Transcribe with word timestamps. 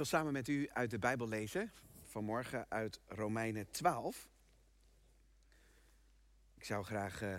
wil 0.00 0.08
samen 0.08 0.32
met 0.32 0.48
u 0.48 0.68
uit 0.72 0.90
de 0.90 0.98
Bijbel 0.98 1.28
lezen. 1.28 1.72
Vanmorgen 2.02 2.66
uit 2.68 3.00
Romeinen 3.06 3.70
12. 3.70 4.28
Ik 6.56 6.64
zou 6.64 6.84
graag 6.84 7.22
uh, 7.22 7.34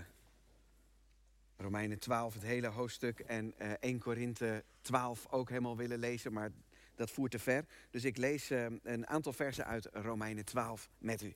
Romeinen 1.57 1.99
12, 1.99 2.33
het 2.33 2.43
hele 2.43 2.67
hoofdstuk, 2.67 3.19
en 3.19 3.53
uh, 3.61 3.71
1 3.79 3.99
Korinthe 3.99 4.63
12 4.81 5.27
ook 5.29 5.49
helemaal 5.49 5.77
willen 5.77 5.99
lezen, 5.99 6.33
maar 6.33 6.51
dat 6.95 7.11
voert 7.11 7.31
te 7.31 7.39
ver. 7.39 7.65
Dus 7.89 8.03
ik 8.03 8.17
lees 8.17 8.51
uh, 8.51 8.65
een 8.83 9.07
aantal 9.07 9.33
versen 9.33 9.65
uit 9.65 9.87
Romeinen 9.91 10.45
12 10.45 10.89
met 10.97 11.21
u. 11.21 11.35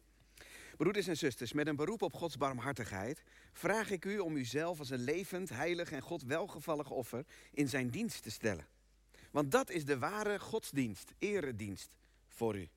Broeders 0.78 1.08
en 1.08 1.18
zusters, 1.18 1.54
met 1.54 1.68
een 1.68 1.76
beroep 1.76 2.02
op 2.02 2.14
Gods 2.14 2.38
barmhartigheid 2.38 3.24
vraag 3.54 3.92
ik 3.92 4.06
u 4.06 4.20
om 4.20 4.36
uzelf 4.36 4.80
als 4.80 4.90
een 4.90 5.04
levend, 5.04 5.50
heilig 5.50 5.92
en 5.92 6.02
God 6.02 6.24
welgevallig 6.24 6.90
offer 6.90 7.26
in 7.52 7.70
zijn 7.70 7.90
dienst 7.90 8.24
te 8.24 8.32
stellen. 8.32 8.75
Want 9.36 9.52
dat 9.52 9.70
is 9.70 9.86
de 9.86 9.98
ware 9.98 10.40
godsdienst, 10.40 11.14
eredienst 11.18 11.90
voor 12.28 12.56
u. 12.56 12.70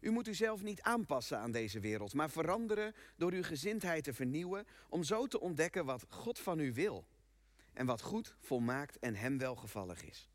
U 0.00 0.10
moet 0.10 0.28
uzelf 0.28 0.62
niet 0.62 0.82
aanpassen 0.82 1.38
aan 1.38 1.50
deze 1.50 1.80
wereld, 1.80 2.14
maar 2.14 2.30
veranderen 2.30 2.94
door 3.16 3.32
uw 3.32 3.42
gezindheid 3.42 4.04
te 4.04 4.14
vernieuwen, 4.14 4.66
om 4.88 5.02
zo 5.02 5.26
te 5.26 5.40
ontdekken 5.40 5.84
wat 5.84 6.06
God 6.08 6.38
van 6.38 6.58
u 6.58 6.72
wil 6.72 7.06
en 7.72 7.86
wat 7.86 8.02
goed, 8.02 8.34
volmaakt 8.38 8.98
en 8.98 9.14
hem 9.14 9.38
welgevallig 9.38 10.04
is. 10.04 10.30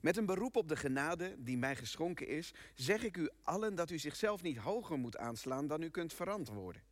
Met 0.00 0.16
een 0.16 0.26
beroep 0.26 0.56
op 0.56 0.68
de 0.68 0.76
genade 0.76 1.34
die 1.38 1.58
mij 1.58 1.76
geschonken 1.76 2.28
is, 2.28 2.52
zeg 2.74 3.02
ik 3.02 3.16
u 3.16 3.28
allen 3.42 3.74
dat 3.74 3.90
u 3.90 3.98
zichzelf 3.98 4.42
niet 4.42 4.58
hoger 4.58 4.98
moet 4.98 5.16
aanslaan 5.16 5.66
dan 5.66 5.82
u 5.82 5.88
kunt 5.88 6.12
verantwoorden, 6.12 6.82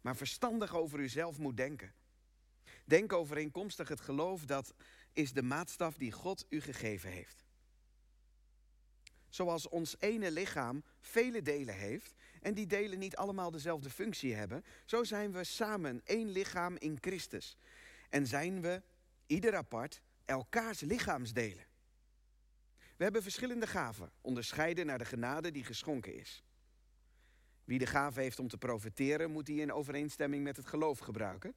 maar 0.00 0.16
verstandig 0.16 0.76
over 0.76 0.98
uzelf 0.98 1.38
moet 1.38 1.56
denken. 1.56 1.92
Denk 2.84 3.12
overeenkomstig 3.12 3.88
het 3.88 4.00
geloof 4.00 4.44
dat 4.44 4.74
is 5.12 5.32
de 5.32 5.42
maatstaf 5.42 5.96
die 5.96 6.12
God 6.12 6.46
u 6.48 6.60
gegeven 6.60 7.10
heeft. 7.10 7.44
Zoals 9.28 9.68
ons 9.68 9.96
ene 9.98 10.30
lichaam 10.30 10.84
vele 11.00 11.42
delen 11.42 11.74
heeft 11.74 12.14
en 12.40 12.54
die 12.54 12.66
delen 12.66 12.98
niet 12.98 13.16
allemaal 13.16 13.50
dezelfde 13.50 13.90
functie 13.90 14.34
hebben, 14.34 14.64
zo 14.84 15.04
zijn 15.04 15.32
we 15.32 15.44
samen 15.44 16.00
één 16.04 16.28
lichaam 16.28 16.76
in 16.76 16.98
Christus. 17.00 17.56
En 18.08 18.26
zijn 18.26 18.60
we, 18.60 18.82
ieder 19.26 19.56
apart, 19.56 20.00
elkaars 20.24 20.80
lichaamsdelen. 20.80 21.64
We 22.96 23.06
hebben 23.06 23.22
verschillende 23.22 23.66
gaven, 23.66 24.10
onderscheiden 24.20 24.86
naar 24.86 24.98
de 24.98 25.04
genade 25.04 25.50
die 25.50 25.64
geschonken 25.64 26.14
is. 26.14 26.44
Wie 27.64 27.78
de 27.78 27.86
gave 27.86 28.20
heeft 28.20 28.38
om 28.38 28.48
te 28.48 28.58
profiteren, 28.58 29.30
moet 29.30 29.46
die 29.46 29.60
in 29.60 29.72
overeenstemming 29.72 30.42
met 30.42 30.56
het 30.56 30.66
geloof 30.66 30.98
gebruiken. 30.98 31.54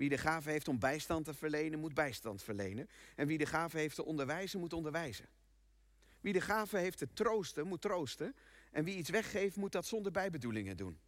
Wie 0.00 0.08
de 0.08 0.18
gave 0.18 0.50
heeft 0.50 0.68
om 0.68 0.78
bijstand 0.78 1.24
te 1.24 1.34
verlenen, 1.34 1.78
moet 1.78 1.94
bijstand 1.94 2.42
verlenen. 2.42 2.88
En 3.16 3.26
wie 3.26 3.38
de 3.38 3.46
gave 3.46 3.78
heeft 3.78 3.94
te 3.94 4.04
onderwijzen, 4.04 4.60
moet 4.60 4.72
onderwijzen. 4.72 5.28
Wie 6.20 6.32
de 6.32 6.40
gave 6.40 6.76
heeft 6.76 6.98
te 6.98 7.12
troosten, 7.12 7.66
moet 7.66 7.80
troosten. 7.80 8.34
En 8.70 8.84
wie 8.84 8.96
iets 8.96 9.10
weggeeft, 9.10 9.56
moet 9.56 9.72
dat 9.72 9.86
zonder 9.86 10.12
bijbedoelingen 10.12 10.76
doen. 10.76 10.98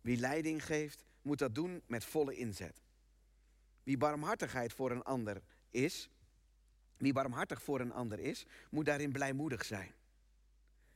Wie 0.00 0.16
leiding 0.16 0.64
geeft, 0.64 1.04
moet 1.22 1.38
dat 1.38 1.54
doen 1.54 1.82
met 1.86 2.04
volle 2.04 2.34
inzet. 2.34 2.82
Wie 3.82 3.96
barmhartigheid 3.96 4.72
voor 4.72 4.90
een 4.90 5.04
ander 5.04 5.42
is, 5.70 6.10
wie 6.96 7.12
barmhartig 7.12 7.62
voor 7.62 7.80
een 7.80 7.92
ander 7.92 8.18
is, 8.18 8.46
moet 8.70 8.84
daarin 8.84 9.12
blijmoedig 9.12 9.64
zijn. 9.64 9.94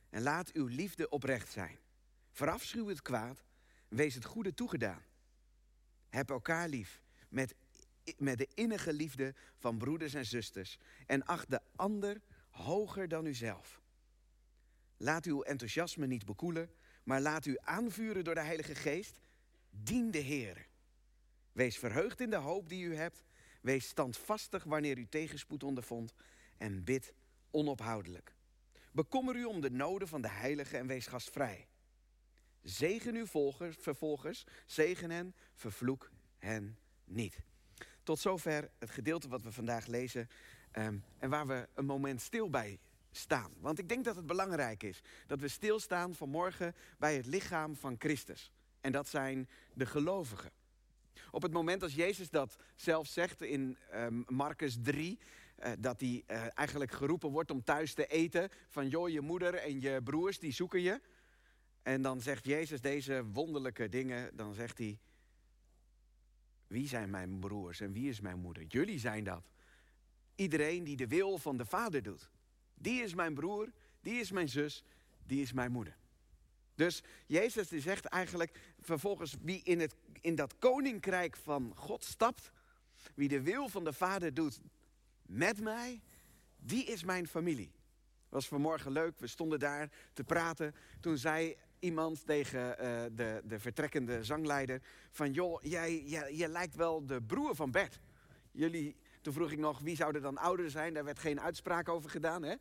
En 0.09 0.21
laat 0.21 0.51
uw 0.51 0.65
liefde 0.65 1.09
oprecht 1.09 1.51
zijn. 1.51 1.77
Verafschuw 2.31 2.87
het 2.87 3.01
kwaad, 3.01 3.43
wees 3.87 4.13
het 4.15 4.25
goede 4.25 4.53
toegedaan. 4.53 5.03
Heb 6.13 6.29
elkaar 6.29 6.67
lief 6.67 7.01
met, 7.29 7.55
met 8.17 8.37
de 8.37 8.47
innige 8.53 8.93
liefde 8.93 9.35
van 9.57 9.77
broeders 9.77 10.13
en 10.13 10.25
zusters. 10.25 10.77
En 11.05 11.25
acht 11.25 11.49
de 11.49 11.59
ander 11.75 12.21
hoger 12.49 13.07
dan 13.07 13.25
uzelf. 13.25 13.81
Laat 14.97 15.25
uw 15.25 15.41
enthousiasme 15.41 16.07
niet 16.07 16.25
bekoelen, 16.25 16.69
maar 17.03 17.21
laat 17.21 17.45
u 17.45 17.57
aanvuren 17.59 18.23
door 18.23 18.35
de 18.35 18.41
Heilige 18.41 18.75
Geest. 18.75 19.19
Dien 19.69 20.11
de 20.11 20.17
Heer. 20.17 20.67
Wees 21.51 21.77
verheugd 21.77 22.19
in 22.19 22.29
de 22.29 22.35
hoop 22.35 22.69
die 22.69 22.85
u 22.85 22.95
hebt. 22.95 23.23
Wees 23.61 23.87
standvastig 23.87 24.63
wanneer 24.63 24.97
u 24.97 25.07
tegenspoed 25.09 25.63
ondervond. 25.63 26.13
En 26.57 26.83
bid 26.83 27.13
onophoudelijk. 27.51 28.35
Bekommer 28.91 29.35
u 29.35 29.43
om 29.43 29.61
de 29.61 29.71
noden 29.71 30.07
van 30.07 30.21
de 30.21 30.29
heiligen 30.29 30.79
en 30.79 30.87
wees 30.87 31.07
gastvrij. 31.07 31.67
Zegen 32.63 33.15
uw 33.15 33.25
volgers, 33.25 33.75
vervolgers, 33.79 34.43
zegen 34.65 35.09
hen, 35.09 35.35
vervloek 35.53 36.11
hen 36.37 36.77
niet. 37.05 37.39
Tot 38.03 38.19
zover 38.19 38.69
het 38.79 38.89
gedeelte 38.89 39.27
wat 39.27 39.41
we 39.41 39.51
vandaag 39.51 39.87
lezen 39.87 40.29
um, 40.77 41.03
en 41.19 41.29
waar 41.29 41.47
we 41.47 41.67
een 41.73 41.85
moment 41.85 42.21
stil 42.21 42.49
bij 42.49 42.79
staan. 43.11 43.51
Want 43.59 43.79
ik 43.79 43.89
denk 43.89 44.05
dat 44.05 44.15
het 44.15 44.25
belangrijk 44.25 44.83
is 44.83 45.01
dat 45.27 45.39
we 45.39 45.47
stilstaan 45.47 46.13
vanmorgen 46.13 46.75
bij 46.97 47.15
het 47.15 47.25
lichaam 47.25 47.75
van 47.75 47.95
Christus. 47.97 48.51
En 48.81 48.91
dat 48.91 49.07
zijn 49.07 49.49
de 49.73 49.85
gelovigen. 49.85 50.51
Op 51.31 51.41
het 51.41 51.51
moment 51.51 51.83
als 51.83 51.93
Jezus 51.93 52.29
dat 52.29 52.55
zelf 52.75 53.07
zegt 53.07 53.41
in 53.41 53.77
um, 53.93 54.23
Marcus 54.27 54.77
3, 54.81 55.19
uh, 55.59 55.71
dat 55.79 55.99
hij 55.99 56.23
uh, 56.27 56.45
eigenlijk 56.53 56.91
geroepen 56.91 57.29
wordt 57.29 57.51
om 57.51 57.63
thuis 57.63 57.93
te 57.93 58.07
eten, 58.07 58.49
van 58.69 58.89
joh, 58.89 59.09
je 59.09 59.21
moeder 59.21 59.55
en 59.55 59.81
je 59.81 60.01
broers 60.03 60.39
die 60.39 60.53
zoeken 60.53 60.81
je. 60.81 61.01
En 61.83 62.01
dan 62.01 62.21
zegt 62.21 62.45
Jezus 62.45 62.81
deze 62.81 63.25
wonderlijke 63.25 63.89
dingen. 63.89 64.35
Dan 64.35 64.53
zegt 64.53 64.77
hij: 64.77 64.99
Wie 66.67 66.87
zijn 66.87 67.09
mijn 67.09 67.39
broers 67.39 67.79
en 67.79 67.93
wie 67.93 68.09
is 68.09 68.19
mijn 68.19 68.39
moeder? 68.39 68.63
Jullie 68.63 68.99
zijn 68.99 69.23
dat. 69.23 69.51
Iedereen 70.35 70.83
die 70.83 70.95
de 70.95 71.07
wil 71.07 71.37
van 71.37 71.57
de 71.57 71.65
Vader 71.65 72.03
doet. 72.03 72.29
Die 72.73 73.01
is 73.01 73.13
mijn 73.13 73.33
broer, 73.33 73.71
die 74.01 74.19
is 74.19 74.31
mijn 74.31 74.49
zus, 74.49 74.83
die 75.25 75.41
is 75.41 75.53
mijn 75.53 75.71
moeder. 75.71 75.97
Dus 76.75 77.03
Jezus 77.25 77.67
die 77.67 77.81
zegt 77.81 78.05
eigenlijk 78.05 78.59
vervolgens 78.79 79.35
wie 79.41 79.61
in, 79.63 79.79
het, 79.79 79.95
in 80.21 80.35
dat 80.35 80.57
koninkrijk 80.59 81.35
van 81.35 81.73
God 81.75 82.03
stapt, 82.03 82.51
wie 83.15 83.27
de 83.27 83.41
wil 83.41 83.69
van 83.69 83.83
de 83.83 83.93
Vader 83.93 84.33
doet 84.33 84.61
met 85.21 85.61
mij, 85.61 86.01
die 86.57 86.85
is 86.85 87.03
mijn 87.03 87.27
familie. 87.27 87.71
was 88.29 88.47
vanmorgen 88.47 88.91
leuk, 88.91 89.19
we 89.19 89.27
stonden 89.27 89.59
daar 89.59 89.91
te 90.13 90.23
praten. 90.23 90.75
Toen 90.99 91.17
zei 91.17 91.55
iemand 91.83 92.25
tegen 92.25 92.59
uh, 92.59 93.03
de, 93.11 93.41
de 93.43 93.59
vertrekkende 93.59 94.23
zangleider... 94.23 94.81
van 95.11 95.31
joh, 95.31 95.61
jij, 95.61 96.01
jij, 96.31 96.47
lijkt 96.47 96.75
wel 96.75 97.05
de 97.05 97.21
broer 97.21 97.55
van 97.55 97.71
Bert. 97.71 97.99
Jullie, 98.51 98.95
toen 99.21 99.33
vroeg 99.33 99.51
ik 99.51 99.57
nog, 99.57 99.79
wie 99.79 99.95
zou 99.95 100.19
dan 100.19 100.37
ouder 100.37 100.69
zijn? 100.69 100.93
Daar 100.93 101.03
werd 101.03 101.19
geen 101.19 101.41
uitspraak 101.41 101.89
over 101.89 102.09
gedaan. 102.09 102.43
Hè? 102.43 102.55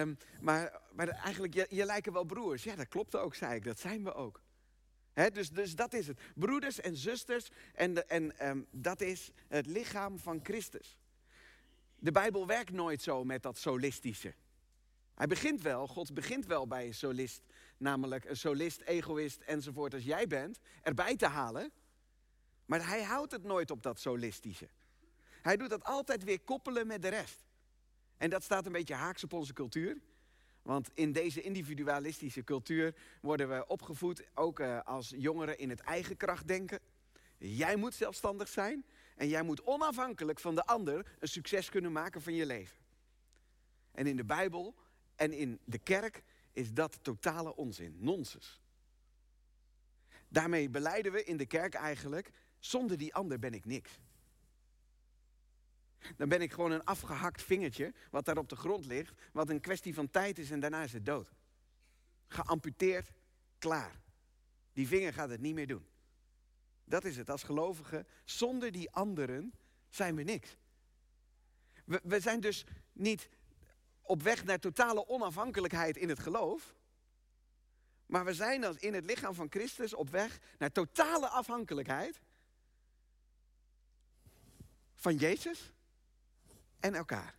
Um, 0.00 0.16
maar, 0.40 0.80
maar 0.92 1.08
eigenlijk, 1.08 1.54
je, 1.54 1.66
je 1.70 1.84
lijken 1.84 2.12
wel 2.12 2.24
broers. 2.24 2.64
Ja, 2.64 2.76
dat 2.76 2.88
klopt 2.88 3.16
ook, 3.16 3.34
zei 3.34 3.54
ik. 3.54 3.64
Dat 3.64 3.78
zijn 3.78 4.04
we 4.04 4.14
ook. 4.14 4.42
Dus, 5.32 5.50
dus 5.50 5.74
dat 5.74 5.92
is 5.92 6.06
het. 6.06 6.20
Broeders 6.34 6.80
en 6.80 6.96
zusters. 6.96 7.48
En, 7.74 7.94
de, 7.94 8.04
en 8.04 8.48
um, 8.48 8.66
dat 8.70 9.00
is 9.00 9.30
het 9.48 9.66
lichaam 9.66 10.18
van 10.18 10.40
Christus. 10.42 10.98
De 11.98 12.12
Bijbel 12.12 12.46
werkt 12.46 12.72
nooit 12.72 13.02
zo 13.02 13.24
met 13.24 13.42
dat 13.42 13.58
solistische. 13.58 14.34
Hij 15.14 15.26
begint 15.26 15.62
wel, 15.62 15.86
God 15.86 16.14
begint 16.14 16.46
wel 16.46 16.66
bij 16.66 16.86
een 16.86 16.94
solist 16.94 17.42
namelijk 17.84 18.24
een 18.24 18.36
solist, 18.36 18.80
egoïst 18.80 19.40
enzovoort 19.40 19.94
als 19.94 20.04
jij 20.04 20.26
bent, 20.26 20.58
erbij 20.82 21.16
te 21.16 21.26
halen. 21.26 21.72
Maar 22.66 22.88
hij 22.88 23.02
houdt 23.02 23.32
het 23.32 23.42
nooit 23.42 23.70
op 23.70 23.82
dat 23.82 24.00
solistische. 24.00 24.68
Hij 25.42 25.56
doet 25.56 25.70
dat 25.70 25.84
altijd 25.84 26.24
weer 26.24 26.40
koppelen 26.40 26.86
met 26.86 27.02
de 27.02 27.08
rest. 27.08 27.44
En 28.16 28.30
dat 28.30 28.42
staat 28.42 28.66
een 28.66 28.72
beetje 28.72 28.94
haaks 28.94 29.24
op 29.24 29.32
onze 29.32 29.52
cultuur. 29.52 30.00
Want 30.62 30.90
in 30.94 31.12
deze 31.12 31.40
individualistische 31.40 32.44
cultuur 32.44 32.94
worden 33.20 33.48
we 33.48 33.66
opgevoed, 33.66 34.24
ook 34.34 34.60
uh, 34.60 34.80
als 34.84 35.12
jongeren, 35.16 35.58
in 35.58 35.70
het 35.70 35.80
eigen 35.80 36.16
kracht 36.16 36.48
denken. 36.48 36.80
Jij 37.38 37.76
moet 37.76 37.94
zelfstandig 37.94 38.48
zijn 38.48 38.84
en 39.16 39.28
jij 39.28 39.42
moet 39.42 39.66
onafhankelijk 39.66 40.40
van 40.40 40.54
de 40.54 40.66
ander 40.66 41.16
een 41.18 41.28
succes 41.28 41.68
kunnen 41.68 41.92
maken 41.92 42.22
van 42.22 42.34
je 42.34 42.46
leven. 42.46 42.76
En 43.92 44.06
in 44.06 44.16
de 44.16 44.24
Bijbel 44.24 44.74
en 45.16 45.32
in 45.32 45.60
de 45.64 45.78
kerk 45.78 46.22
is 46.54 46.72
dat 46.72 46.98
totale 47.02 47.56
onzin, 47.56 47.96
nonsens. 47.98 48.60
Daarmee 50.28 50.70
beleiden 50.70 51.12
we 51.12 51.24
in 51.24 51.36
de 51.36 51.46
kerk 51.46 51.74
eigenlijk, 51.74 52.30
zonder 52.58 52.96
die 52.96 53.14
ander 53.14 53.38
ben 53.38 53.54
ik 53.54 53.64
niks. 53.64 53.98
Dan 56.16 56.28
ben 56.28 56.40
ik 56.40 56.52
gewoon 56.52 56.70
een 56.70 56.84
afgehakt 56.84 57.42
vingertje 57.42 57.94
wat 58.10 58.24
daar 58.24 58.38
op 58.38 58.48
de 58.48 58.56
grond 58.56 58.86
ligt, 58.86 59.12
wat 59.32 59.48
een 59.50 59.60
kwestie 59.60 59.94
van 59.94 60.10
tijd 60.10 60.38
is 60.38 60.50
en 60.50 60.60
daarna 60.60 60.82
is 60.82 60.92
het 60.92 61.06
dood. 61.06 61.32
Geamputeerd, 62.26 63.10
klaar. 63.58 64.00
Die 64.72 64.88
vinger 64.88 65.12
gaat 65.12 65.28
het 65.28 65.40
niet 65.40 65.54
meer 65.54 65.66
doen. 65.66 65.86
Dat 66.84 67.04
is 67.04 67.16
het, 67.16 67.30
als 67.30 67.42
gelovigen, 67.42 68.06
zonder 68.24 68.72
die 68.72 68.90
anderen 68.90 69.52
zijn 69.90 70.14
we 70.14 70.22
niks. 70.22 70.56
We, 71.84 72.00
we 72.02 72.20
zijn 72.20 72.40
dus 72.40 72.64
niet 72.92 73.28
op 74.04 74.22
weg 74.22 74.44
naar 74.44 74.58
totale 74.58 75.08
onafhankelijkheid 75.08 75.96
in 75.96 76.08
het 76.08 76.18
geloof. 76.18 76.74
Maar 78.06 78.24
we 78.24 78.34
zijn 78.34 78.64
als 78.64 78.76
in 78.76 78.94
het 78.94 79.04
lichaam 79.04 79.34
van 79.34 79.46
Christus 79.50 79.94
op 79.94 80.10
weg 80.10 80.38
naar 80.58 80.72
totale 80.72 81.28
afhankelijkheid 81.28 82.20
van 84.94 85.16
Jezus 85.16 85.72
en 86.80 86.94
elkaar. 86.94 87.36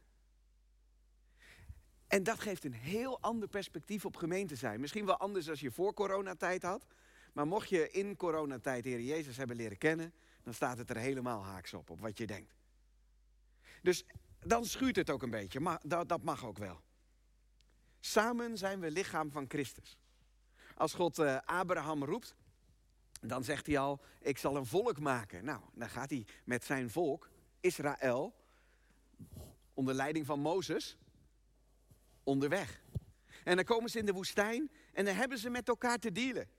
En 2.08 2.24
dat 2.24 2.40
geeft 2.40 2.64
een 2.64 2.74
heel 2.74 3.20
ander 3.22 3.48
perspectief 3.48 4.06
op 4.06 4.16
gemeente 4.16 4.56
zijn. 4.56 4.80
Misschien 4.80 5.06
wel 5.06 5.18
anders 5.18 5.50
als 5.50 5.60
je 5.60 5.72
voor 5.72 5.94
coronatijd 5.94 6.64
had. 6.64 6.86
Maar 7.34 7.48
mocht 7.48 7.70
je 7.70 7.92
in 7.92 8.16
coronatijd 8.16 8.84
de 8.84 8.90
Heer 8.90 9.02
Jezus 9.02 9.38
hebben 9.38 9.56
leren 9.56 9.78
kennen, 9.78 10.14
dan 10.44 10.54
staat 10.54 10.78
het 10.78 10.90
er 10.90 10.98
helemaal 10.98 11.44
haaks 11.44 11.74
op, 11.74 11.90
op 11.90 12.00
wat 12.00 12.18
je 12.18 12.26
denkt. 12.26 12.56
Dus 13.82 14.06
dan 14.46 14.66
schuurt 14.66 14.96
het 14.96 15.10
ook 15.10 15.22
een 15.22 15.30
beetje, 15.30 15.60
maar 15.60 15.80
dat, 15.84 16.10
dat 16.10 16.24
mag 16.24 16.46
ook 16.46 16.58
wel. 16.58 16.82
Samen 18.00 18.58
zijn 18.58 18.80
we 18.80 18.92
lichaam 18.92 19.32
van 19.32 19.46
Christus. 19.48 19.98
Als 20.76 20.94
God 20.94 21.20
uh, 21.20 21.38
Abraham 21.46 22.04
roept, 22.04 22.36
dan 23.22 23.44
zegt 23.44 23.68
hij 23.68 23.78
al, 23.78 24.02
ik 24.22 24.38
zal 24.38 24.56
een 24.56 24.66
volk 24.66 25.00
maken. 25.00 25.46
Nou, 25.46 25.62
dan 25.74 25.90
gaat 25.90 26.10
hij 26.10 26.26
met 26.44 26.64
zijn 26.64 26.90
volk, 26.90 27.30
Israël, 27.60 28.36
onder 29.74 29.94
leiding 29.94 30.26
van 30.26 30.40
Mozes, 30.40 30.98
onderweg. 32.24 32.84
En 33.44 33.56
dan 33.56 33.66
komen 33.66 33.90
ze 33.90 34.00
in 34.00 34.06
de 34.06 34.14
woestijn 34.14 34.72
en 34.94 35.06
dan 35.06 35.16
hebben 35.16 35.38
ze 35.38 35.50
met 35.50 35.68
elkaar 35.68 35.98
te 35.98 36.12
dealen. 36.12 36.50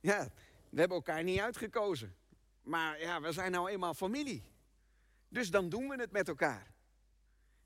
Ja, 0.00 0.28
we 0.70 0.78
hebben 0.78 0.96
elkaar 0.96 1.22
niet 1.22 1.40
uitgekozen. 1.40 2.16
Maar 2.62 3.00
ja, 3.00 3.20
we 3.20 3.32
zijn 3.32 3.52
nou 3.52 3.70
eenmaal 3.70 3.94
familie. 3.94 4.42
Dus 5.28 5.50
dan 5.50 5.68
doen 5.68 5.88
we 5.88 6.00
het 6.00 6.12
met 6.12 6.28
elkaar. 6.28 6.73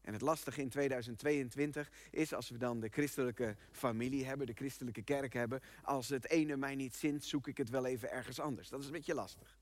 En 0.09 0.15
het 0.15 0.23
lastige 0.23 0.61
in 0.61 0.69
2022 0.69 1.91
is 2.11 2.35
als 2.35 2.49
we 2.49 2.59
dan 2.59 2.81
de 2.81 2.89
christelijke 2.89 3.57
familie 3.71 4.27
hebben, 4.27 4.47
de 4.47 4.53
christelijke 4.53 5.03
kerk 5.03 5.33
hebben. 5.33 5.61
Als 5.83 6.09
het 6.09 6.29
ene 6.29 6.57
mij 6.57 6.75
niet 6.75 6.97
zint, 6.97 7.25
zoek 7.25 7.47
ik 7.47 7.57
het 7.57 7.71
wel 7.71 7.87
even 7.87 8.11
ergens 8.11 8.41
anders. 8.41 8.69
Dat 8.69 8.81
is 8.81 8.87
een 8.87 8.93
beetje 8.93 9.15
lastig. 9.15 9.59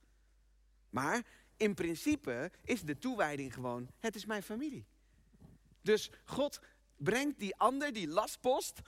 Maar 0.91 1.23
in 1.57 1.75
principe 1.75 2.51
is 2.65 2.83
de 2.83 2.99
toewijding 2.99 3.55
gewoon, 3.55 3.91
het 4.01 4.15
is 4.15 4.25
mijn 4.25 4.43
familie. 4.43 4.87
Dus 5.83 6.11
God 6.25 6.61
brengt 6.97 7.39
die 7.39 7.57
ander, 7.57 7.93
die 7.93 8.09
lastpost, 8.09 8.81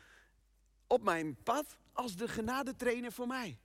op 0.86 1.02
mijn 1.02 1.36
pad 1.42 1.78
als 1.92 2.16
de 2.16 2.28
genadetrainer 2.28 3.12
voor 3.12 3.26
mij. 3.26 3.58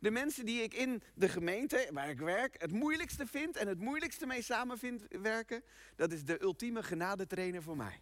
De 0.00 0.10
mensen 0.10 0.46
die 0.46 0.62
ik 0.62 0.74
in 0.74 1.02
de 1.14 1.28
gemeente 1.28 1.88
waar 1.92 2.10
ik 2.10 2.18
werk 2.18 2.60
het 2.60 2.72
moeilijkste 2.72 3.26
vind 3.26 3.56
en 3.56 3.68
het 3.68 3.78
moeilijkste 3.78 4.26
mee 4.26 4.42
samen 4.42 4.78
vind 4.78 5.02
werken, 5.08 5.62
dat 5.96 6.12
is 6.12 6.24
de 6.24 6.42
ultieme 6.42 6.82
genadetrainer 6.82 7.62
voor 7.62 7.76
mij. 7.76 8.00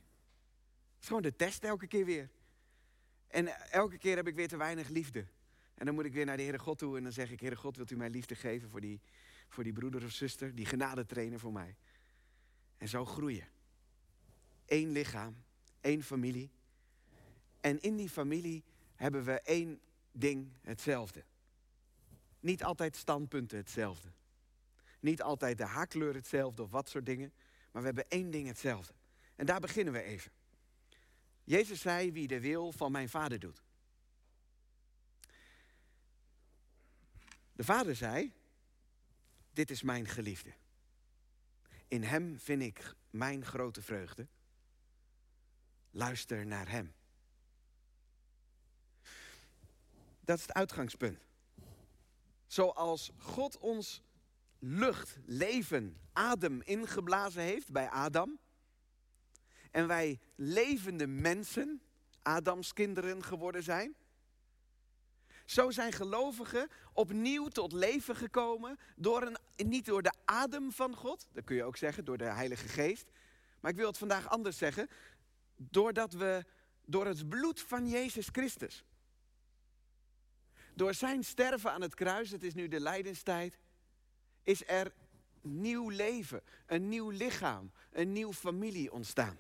Het 0.94 1.00
is 1.00 1.06
gewoon 1.06 1.23
de 1.23 1.37
test 1.37 1.64
elke 1.64 1.87
keer 1.87 2.05
weer. 2.05 2.31
En 3.29 3.70
elke 3.70 3.99
keer 3.99 4.17
heb 4.17 4.26
ik 4.26 4.35
weer 4.35 4.49
te 4.49 4.56
weinig 4.56 4.88
liefde. 4.88 5.26
En 5.75 5.87
dan 5.87 5.94
moet 5.94 6.05
ik 6.05 6.12
weer 6.12 6.25
naar 6.25 6.37
de 6.37 6.43
Heere 6.43 6.58
God 6.58 6.79
toe 6.79 6.96
en 6.96 7.02
dan 7.02 7.12
zeg 7.12 7.31
ik, 7.31 7.41
Heere 7.41 7.56
God, 7.56 7.76
wilt 7.76 7.91
u 7.91 7.96
mij 7.96 8.11
liefde 8.11 8.35
geven 8.35 8.70
voor 8.70 8.81
die, 8.81 9.00
voor 9.49 9.64
die 9.64 9.73
broeder 9.73 10.05
of 10.05 10.11
zuster, 10.11 10.55
die 10.55 10.67
genadetrainer 10.67 11.38
voor 11.38 11.52
mij. 11.52 11.76
En 12.76 12.88
zo 12.88 13.05
groeien. 13.05 13.49
Eén 14.67 14.91
lichaam, 14.91 15.37
één 15.81 16.02
familie. 16.02 16.50
En 17.61 17.81
in 17.81 17.96
die 17.96 18.08
familie 18.08 18.64
hebben 18.94 19.25
we 19.25 19.41
één 19.41 19.81
ding 20.12 20.52
hetzelfde. 20.61 21.25
Niet 22.44 22.64
altijd 22.64 22.96
standpunten 22.96 23.58
hetzelfde. 23.58 24.08
Niet 25.00 25.23
altijd 25.23 25.58
de 25.58 25.64
haarkleur 25.64 26.14
hetzelfde 26.14 26.62
of 26.62 26.70
wat 26.70 26.88
soort 26.88 27.06
dingen. 27.06 27.32
Maar 27.70 27.82
we 27.82 27.87
hebben 27.87 28.08
één 28.08 28.31
ding 28.31 28.46
hetzelfde. 28.46 28.94
En 29.37 29.46
daar 29.46 29.61
beginnen 29.61 29.93
we 29.93 30.02
even. 30.02 30.32
Jezus 31.44 31.81
zei 31.81 32.12
wie 32.12 32.26
de 32.26 32.41
wil 32.41 32.73
van 32.73 32.93
mijn 32.93 33.08
vader 33.08 33.38
doet. 33.38 33.62
De 37.52 37.64
vader 37.64 37.96
zei, 37.96 38.32
dit 39.52 39.70
is 39.70 39.82
mijn 39.82 40.08
geliefde. 40.08 40.55
In 41.88 42.02
hem 42.02 42.38
vind 42.38 42.62
ik 42.62 42.94
mijn 43.11 43.44
grote 43.44 43.82
vreugde. 43.82 44.26
Luister 45.91 46.46
naar 46.46 46.69
hem. 46.69 46.94
Dat 50.20 50.37
is 50.38 50.43
het 50.43 50.52
uitgangspunt. 50.52 51.25
Zoals 52.46 53.11
God 53.19 53.58
ons 53.58 54.02
lucht, 54.58 55.19
leven, 55.26 55.96
adem 56.12 56.62
ingeblazen 56.62 57.43
heeft 57.43 57.73
bij 57.73 57.88
Adam. 57.88 58.38
En 59.70 59.87
wij 59.87 60.19
levende 60.35 61.06
mensen, 61.06 61.82
Adams 62.23 62.73
kinderen 62.73 63.23
geworden 63.23 63.62
zijn. 63.62 63.94
Zo 65.44 65.70
zijn 65.70 65.93
gelovigen 65.93 66.69
opnieuw 66.93 67.49
tot 67.49 67.73
leven 67.73 68.17
gekomen, 68.17 68.79
door 68.96 69.23
een, 69.23 69.69
niet 69.69 69.85
door 69.85 70.02
de 70.02 70.12
adem 70.25 70.73
van 70.73 70.96
God, 70.96 71.26
dat 71.32 71.44
kun 71.44 71.56
je 71.56 71.64
ook 71.64 71.76
zeggen, 71.76 72.05
door 72.05 72.19
de 72.19 72.25
Heilige 72.25 72.69
Geest. 72.69 73.11
Maar 73.61 73.70
ik 73.70 73.76
wil 73.76 73.87
het 73.87 73.99
vandaag 73.99 74.29
anders 74.29 74.58
zeggen, 74.58 74.88
doordat 75.56 76.12
we 76.12 76.44
door 76.85 77.06
het 77.06 77.29
bloed 77.29 77.61
van 77.61 77.88
Jezus 77.88 78.29
Christus. 78.32 78.85
Door 80.74 80.94
zijn 80.94 81.24
sterven 81.24 81.72
aan 81.72 81.80
het 81.80 81.94
kruis, 81.94 82.30
het 82.30 82.42
is 82.42 82.54
nu 82.54 82.68
de 82.68 82.80
lijdenstijd, 82.80 83.58
is 84.42 84.68
er 84.68 84.92
nieuw 85.40 85.88
leven, 85.88 86.42
een 86.66 86.88
nieuw 86.88 87.10
lichaam, 87.10 87.72
een 87.90 88.12
nieuwe 88.12 88.34
familie 88.34 88.92
ontstaan. 88.92 89.38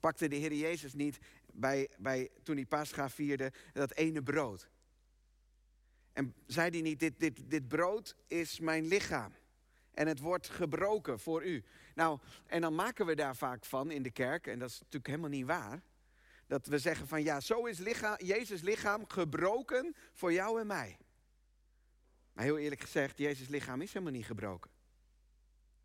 Pakte 0.00 0.28
de 0.28 0.36
Heer 0.36 0.52
Jezus 0.52 0.94
niet 0.94 1.18
bij, 1.52 1.90
bij, 1.98 2.30
toen 2.42 2.56
hij 2.56 2.66
Pascha 2.66 3.10
vierde 3.10 3.52
dat 3.72 3.92
ene 3.92 4.22
brood. 4.22 4.68
En 6.12 6.34
zei 6.46 6.70
hij 6.70 6.80
niet, 6.80 7.00
dit, 7.00 7.20
dit, 7.20 7.50
dit 7.50 7.68
brood 7.68 8.16
is 8.26 8.60
mijn 8.60 8.86
lichaam. 8.86 9.34
En 9.90 10.06
het 10.06 10.18
wordt 10.18 10.48
gebroken 10.48 11.20
voor 11.20 11.44
u. 11.44 11.64
Nou, 11.94 12.18
en 12.46 12.60
dan 12.60 12.74
maken 12.74 13.06
we 13.06 13.14
daar 13.14 13.36
vaak 13.36 13.64
van 13.64 13.90
in 13.90 14.02
de 14.02 14.10
kerk, 14.10 14.46
en 14.46 14.58
dat 14.58 14.68
is 14.68 14.78
natuurlijk 14.78 15.06
helemaal 15.06 15.30
niet 15.30 15.46
waar. 15.46 15.82
Dat 16.50 16.66
we 16.66 16.78
zeggen 16.78 17.08
van 17.08 17.22
ja, 17.22 17.40
zo 17.40 17.64
is 17.64 17.78
lichaam, 17.78 18.16
Jezus 18.18 18.60
lichaam 18.60 19.08
gebroken 19.08 19.94
voor 20.12 20.32
jou 20.32 20.60
en 20.60 20.66
mij. 20.66 20.98
Maar 22.32 22.44
heel 22.44 22.58
eerlijk 22.58 22.80
gezegd, 22.80 23.18
Jezus 23.18 23.48
lichaam 23.48 23.80
is 23.80 23.92
helemaal 23.92 24.14
niet 24.14 24.26
gebroken. 24.26 24.70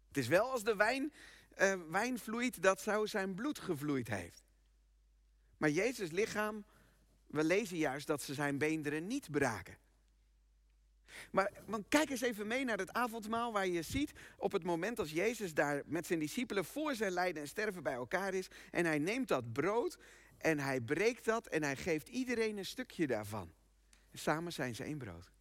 Het 0.08 0.18
is 0.18 0.28
wel 0.28 0.52
als 0.52 0.64
de 0.64 0.76
wijn, 0.76 1.14
uh, 1.62 1.74
wijn 1.90 2.20
vloeit, 2.20 2.62
dat 2.62 2.82
zo 2.82 3.06
zijn 3.06 3.34
bloed 3.34 3.60
gevloeid 3.60 4.08
heeft. 4.08 4.44
Maar 5.58 5.70
Jezus 5.70 6.12
lichaam, 6.12 6.66
we 7.28 7.44
lezen 7.44 7.78
juist 7.78 8.08
dat 8.08 8.22
ze 8.22 8.34
zijn 8.34 8.58
beenderen 8.58 9.08
niet 9.08 9.32
braken. 9.32 9.78
Maar, 11.32 11.52
kijk 11.90 12.10
eens 12.10 12.22
even 12.22 12.48
mee 12.48 12.66
naar 12.66 12.78
het 12.78 12.94
avondmaal 12.94 13.52
waar 13.52 13.68
je 13.68 13.82
ziet 13.82 14.12
op 14.38 14.52
het 14.52 14.64
moment 14.64 15.00
als 15.00 15.12
Jezus 15.12 15.54
daar 15.54 15.82
met 15.86 16.06
zijn 16.06 16.20
discipelen 16.20 16.66
voor 16.66 16.96
zijn 16.96 17.12
lijden 17.12 17.42
en 17.42 17.48
sterven 17.48 17.84
bij 17.84 17.94
elkaar 17.94 18.34
is. 18.34 18.48
En 18.72 18.86
hij 18.86 19.00
neemt 19.00 19.28
dat 19.28 19.54
brood 19.54 19.98
en 20.46 20.60
hij 20.60 20.82
breekt 20.82 21.26
dat 21.26 21.48
en 21.48 21.64
hij 21.64 21.76
geeft 21.76 22.10
iedereen 22.10 22.58
een 22.58 22.66
stukje 22.66 23.08
daarvan. 23.08 23.54
En 24.12 24.20
samen 24.20 24.54
zijn 24.54 24.76
ze 24.76 24.84
één 24.84 24.98
brood. 24.98 25.32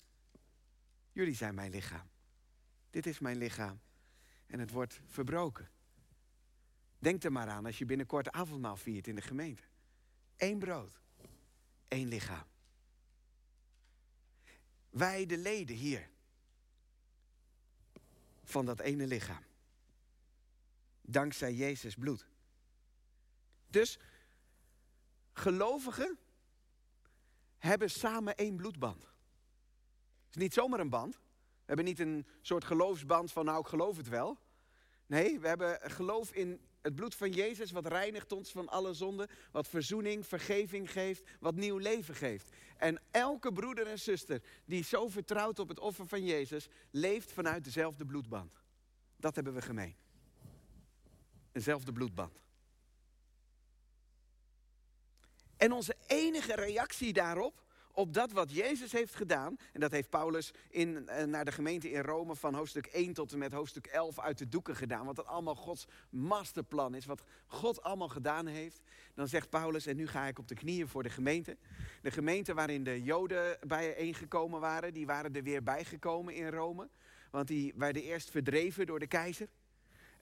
Jullie 1.12 1.34
zijn 1.34 1.54
mijn 1.54 1.70
lichaam. 1.70 2.10
Dit 2.90 3.06
is 3.06 3.18
mijn 3.18 3.36
lichaam. 3.36 3.80
En 4.46 4.58
het 4.58 4.70
wordt 4.70 5.00
verbroken. 5.06 5.70
Denk 6.98 7.24
er 7.24 7.32
maar 7.32 7.48
aan 7.48 7.66
als 7.66 7.78
je 7.78 7.84
binnenkort 7.84 8.30
avondmaal 8.30 8.76
viert 8.76 9.06
in 9.06 9.14
de 9.14 9.22
gemeente. 9.22 9.62
Eén 10.36 10.58
brood. 10.58 11.00
één 11.88 12.08
lichaam. 12.08 12.46
Wij 14.90 15.26
de 15.26 15.38
leden 15.38 15.76
hier. 15.76 16.08
Van 18.42 18.66
dat 18.66 18.80
ene 18.80 19.06
lichaam. 19.06 19.44
Dankzij 21.00 21.54
Jezus 21.54 21.94
bloed. 21.94 22.26
Dus 23.66 23.98
gelovigen 25.34 26.18
hebben 27.58 27.90
samen 27.90 28.36
één 28.36 28.56
bloedband. 28.56 29.02
Het 29.02 30.36
is 30.36 30.42
niet 30.42 30.52
zomaar 30.52 30.80
een 30.80 30.88
band. 30.88 31.14
We 31.14 31.70
hebben 31.70 31.84
niet 31.84 31.98
een 31.98 32.26
soort 32.40 32.64
geloofsband 32.64 33.32
van 33.32 33.44
nou 33.44 33.60
ik 33.60 33.66
geloof 33.66 33.96
het 33.96 34.08
wel. 34.08 34.38
Nee, 35.06 35.40
we 35.40 35.48
hebben 35.48 35.90
geloof 35.90 36.32
in 36.32 36.60
het 36.80 36.94
bloed 36.94 37.14
van 37.14 37.30
Jezus 37.30 37.70
wat 37.70 37.86
reinigt 37.86 38.32
ons 38.32 38.50
van 38.50 38.68
alle 38.68 38.94
zonden, 38.94 39.28
wat 39.52 39.68
verzoening, 39.68 40.26
vergeving 40.26 40.92
geeft, 40.92 41.22
wat 41.40 41.54
nieuw 41.54 41.78
leven 41.78 42.14
geeft. 42.14 42.50
En 42.76 43.00
elke 43.10 43.52
broeder 43.52 43.86
en 43.86 43.98
zuster 43.98 44.42
die 44.64 44.84
zo 44.84 45.08
vertrouwt 45.08 45.58
op 45.58 45.68
het 45.68 45.80
offer 45.80 46.06
van 46.06 46.24
Jezus, 46.24 46.68
leeft 46.90 47.32
vanuit 47.32 47.64
dezelfde 47.64 48.04
bloedband. 48.04 48.62
Dat 49.16 49.34
hebben 49.34 49.54
we 49.54 49.62
gemeen. 49.62 49.96
Eenzelfde 51.52 51.92
bloedband. 51.92 52.43
En 55.64 55.72
onze 55.72 55.96
enige 56.06 56.54
reactie 56.54 57.12
daarop, 57.12 57.62
op 57.92 58.14
dat 58.14 58.32
wat 58.32 58.52
Jezus 58.52 58.92
heeft 58.92 59.14
gedaan, 59.14 59.56
en 59.72 59.80
dat 59.80 59.90
heeft 59.90 60.10
Paulus 60.10 60.50
in, 60.70 61.08
eh, 61.08 61.24
naar 61.24 61.44
de 61.44 61.52
gemeente 61.52 61.90
in 61.90 62.00
Rome 62.00 62.36
van 62.36 62.54
hoofdstuk 62.54 62.88
1 62.92 63.12
tot 63.12 63.32
en 63.32 63.38
met 63.38 63.52
hoofdstuk 63.52 63.86
11 63.86 64.18
uit 64.18 64.38
de 64.38 64.48
doeken 64.48 64.76
gedaan, 64.76 65.06
wat 65.06 65.16
dat 65.16 65.26
allemaal 65.26 65.54
Gods 65.54 65.86
masterplan 66.10 66.94
is, 66.94 67.04
wat 67.04 67.22
God 67.46 67.82
allemaal 67.82 68.08
gedaan 68.08 68.46
heeft. 68.46 68.80
Dan 69.14 69.28
zegt 69.28 69.50
Paulus, 69.50 69.86
en 69.86 69.96
nu 69.96 70.06
ga 70.06 70.26
ik 70.26 70.38
op 70.38 70.48
de 70.48 70.54
knieën 70.54 70.88
voor 70.88 71.02
de 71.02 71.10
gemeente. 71.10 71.56
De 72.02 72.10
gemeente 72.10 72.54
waarin 72.54 72.84
de 72.84 73.02
Joden 73.02 73.58
bijeengekomen 73.66 74.60
waren, 74.60 74.94
die 74.94 75.06
waren 75.06 75.34
er 75.34 75.42
weer 75.42 75.62
bijgekomen 75.62 76.34
in 76.34 76.48
Rome, 76.48 76.88
want 77.30 77.48
die 77.48 77.72
werden 77.76 78.02
eerst 78.02 78.30
verdreven 78.30 78.86
door 78.86 78.98
de 78.98 79.06
keizer. 79.06 79.48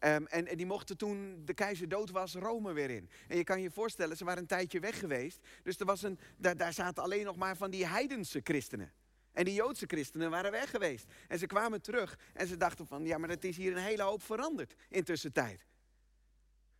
Ehm, 0.02 0.24
en, 0.24 0.46
en 0.46 0.56
die 0.56 0.66
mochten 0.66 0.96
toen 0.96 1.42
de 1.44 1.54
keizer 1.54 1.88
dood 1.88 2.10
was, 2.10 2.34
Rome 2.34 2.72
weer 2.72 2.90
in. 2.90 3.10
En 3.28 3.36
je 3.36 3.44
kan 3.44 3.60
je 3.60 3.70
voorstellen, 3.70 4.16
ze 4.16 4.24
waren 4.24 4.40
een 4.40 4.48
tijdje 4.48 4.80
weg 4.80 4.98
geweest. 4.98 5.38
Dus 5.62 5.78
er 5.78 5.86
was 5.86 6.02
een, 6.02 6.18
daar, 6.36 6.56
daar 6.56 6.72
zaten 6.72 7.02
alleen 7.02 7.24
nog 7.24 7.36
maar 7.36 7.56
van 7.56 7.70
die 7.70 7.86
heidense 7.86 8.40
christenen. 8.44 8.92
En 9.32 9.44
die 9.44 9.54
Joodse 9.54 9.86
christenen 9.86 10.30
waren 10.30 10.50
weg 10.50 10.70
geweest. 10.70 11.06
En 11.28 11.38
ze 11.38 11.46
kwamen 11.46 11.82
terug 11.82 12.18
en 12.32 12.46
ze 12.46 12.56
dachten 12.56 12.86
van, 12.86 13.04
ja, 13.04 13.18
maar 13.18 13.28
het 13.28 13.44
is 13.44 13.56
hier 13.56 13.72
een 13.72 13.82
hele 13.82 14.02
hoop 14.02 14.22
veranderd 14.22 14.74
in 14.88 15.04
tussentijd. 15.04 15.66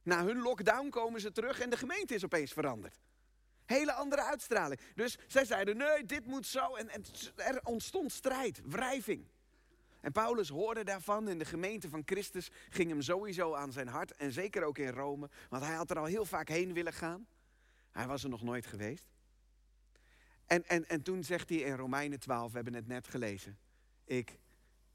Na 0.03 0.25
hun 0.25 0.39
lockdown 0.39 0.89
komen 0.89 1.21
ze 1.21 1.33
terug 1.33 1.61
en 1.61 1.71
de 1.71 1.77
gemeente 1.77 2.15
is 2.15 2.25
opeens 2.25 2.53
veranderd. 2.53 3.01
Hele 3.65 3.93
andere 3.93 4.23
uitstraling. 4.23 4.81
Dus 4.95 5.19
zij 5.27 5.45
zeiden, 5.45 5.77
nee, 5.77 6.05
dit 6.05 6.27
moet 6.27 6.47
zo. 6.47 6.75
En 6.75 6.91
er 7.35 7.61
ontstond 7.63 8.13
strijd, 8.13 8.61
wrijving. 8.65 9.27
En 10.03 10.13
Paulus 10.13 10.49
hoorde 10.49 10.85
daarvan 10.85 11.29
en 11.29 11.39
de 11.39 11.45
gemeente 11.45 11.89
van 11.89 12.03
Christus 12.05 12.51
ging 12.69 12.89
hem 12.89 13.03
sowieso 13.03 13.55
aan 13.55 13.73
zijn 13.73 13.89
hart. 13.89 14.17
En 14.17 14.33
zeker 14.33 14.65
ook 14.65 14.79
in 14.79 14.89
Rome, 14.89 15.31
want 15.49 15.65
hij 15.65 15.75
had 15.75 15.91
er 15.91 15.99
al 15.99 16.05
heel 16.05 16.25
vaak 16.25 16.49
heen 16.49 16.73
willen 16.73 16.93
gaan. 16.93 17.27
Hij 17.91 18.07
was 18.07 18.23
er 18.23 18.29
nog 18.29 18.43
nooit 18.43 18.67
geweest. 18.67 19.11
En, 20.47 20.69
en, 20.69 20.89
en 20.89 21.03
toen 21.03 21.25
zegt 21.25 21.49
hij 21.49 21.59
in 21.59 21.77
Romeinen 21.77 22.21
12, 22.21 22.49
we 22.49 22.55
hebben 22.55 22.75
het 22.75 22.87
net 22.87 23.09
gelezen. 23.09 23.59
Ik 24.05 24.39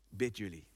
bid 0.10 0.38
jullie. 0.38 0.68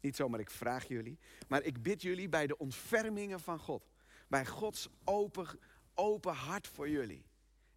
Niet 0.00 0.16
zomaar 0.16 0.40
ik 0.40 0.50
vraag 0.50 0.88
jullie, 0.88 1.18
maar 1.48 1.62
ik 1.62 1.82
bid 1.82 2.02
jullie 2.02 2.28
bij 2.28 2.46
de 2.46 2.58
ontfermingen 2.58 3.40
van 3.40 3.58
God. 3.58 3.90
Bij 4.28 4.46
Gods 4.46 4.88
open, 5.04 5.46
open 5.94 6.34
hart 6.34 6.66
voor 6.66 6.88
jullie. 6.88 7.24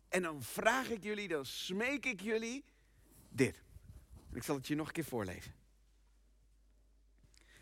En 0.10 0.22
dan 0.22 0.44
vraag 0.44 0.90
ik 0.90 1.04
jullie, 1.04 1.28
dan 1.28 1.46
smeek 1.46 2.06
ik 2.06 2.22
jullie 2.22 2.64
dit. 3.30 3.64
Ik 4.36 4.44
zal 4.44 4.56
het 4.56 4.68
je 4.68 4.75
nog 4.75 4.88
een 4.88 4.94
keer 4.94 5.04
voorlezen. 5.04 5.54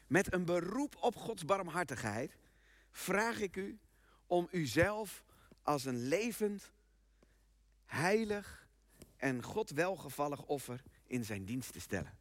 Met 0.07 0.33
een 0.33 0.45
beroep 0.45 0.95
op 0.95 1.15
Gods 1.15 1.45
barmhartigheid 1.45 2.37
vraag 2.91 3.39
ik 3.39 3.55
u 3.55 3.79
om 4.27 4.47
uzelf 4.51 5.23
als 5.61 5.85
een 5.85 6.07
levend, 6.07 6.71
heilig 7.85 8.67
en 9.17 9.43
God 9.43 9.69
welgevallig 9.69 10.43
offer 10.45 10.83
in 11.07 11.25
zijn 11.25 11.45
dienst 11.45 11.71
te 11.73 11.79
stellen. 11.79 12.17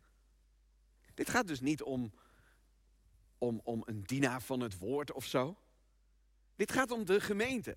Dit 1.14 1.30
gaat 1.30 1.46
dus 1.46 1.60
niet 1.60 1.82
om, 1.82 2.12
om, 3.38 3.60
om 3.64 3.82
een 3.86 4.02
dienaar 4.02 4.42
van 4.42 4.60
het 4.60 4.78
woord 4.78 5.12
of 5.12 5.24
zo. 5.24 5.56
Dit 6.56 6.72
gaat 6.72 6.90
om 6.90 7.04
de 7.04 7.20
gemeente. 7.20 7.76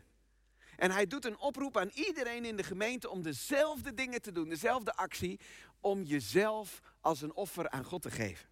En 0.78 0.92
hij 0.92 1.08
doet 1.08 1.26
een 1.26 1.40
oproep 1.40 1.78
aan 1.78 1.92
iedereen 1.94 2.46
in 2.46 2.56
de 2.56 2.64
gemeente 2.64 3.10
om 3.10 3.22
dezelfde 3.22 3.94
dingen 3.94 4.22
te 4.22 4.32
doen, 4.32 4.50
dezelfde 4.50 4.96
actie, 4.96 5.40
om 5.80 6.04
jezelf 6.04 6.82
als 7.02 7.22
een 7.22 7.34
offer 7.34 7.70
aan 7.70 7.84
God 7.84 8.02
te 8.02 8.12
geven. 8.12 8.50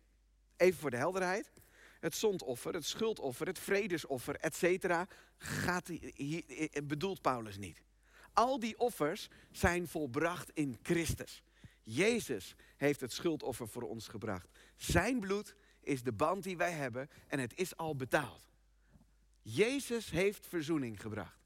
Even 0.58 0.80
voor 0.80 0.92
de 0.92 0.98
helderheid. 0.98 1.52
Het 2.00 2.16
zondoffer, 2.16 2.74
het 2.74 2.86
schuldoffer, 2.86 3.48
het 3.48 3.60
vredesoffer, 3.60 4.36
et 4.36 4.56
cetera, 4.56 5.08
gaat 5.38 5.88
hier, 5.88 6.44
bedoelt 6.84 7.22
Paulus 7.22 7.58
niet. 7.58 7.82
Al 8.34 8.60
die 8.60 8.80
offers 8.80 9.28
zijn 9.52 9.88
volbracht 9.88 10.50
in 10.54 10.80
Christus. 10.82 11.44
Jezus 11.84 12.56
heeft 12.78 13.02
het 13.02 13.14
schuldoffer 13.14 13.68
voor 13.68 13.82
ons 13.82 14.08
gebracht. 14.08 14.48
Zijn 14.76 15.20
bloed 15.20 15.56
is 15.80 16.04
de 16.04 16.12
band 16.12 16.44
die 16.44 16.58
wij 16.58 16.72
hebben 16.72 17.10
en 17.28 17.40
het 17.40 17.58
is 17.58 17.78
al 17.78 17.96
betaald. 17.96 18.52
Jezus 19.42 20.10
heeft 20.10 20.48
verzoening 20.48 21.02
gebracht. 21.02 21.43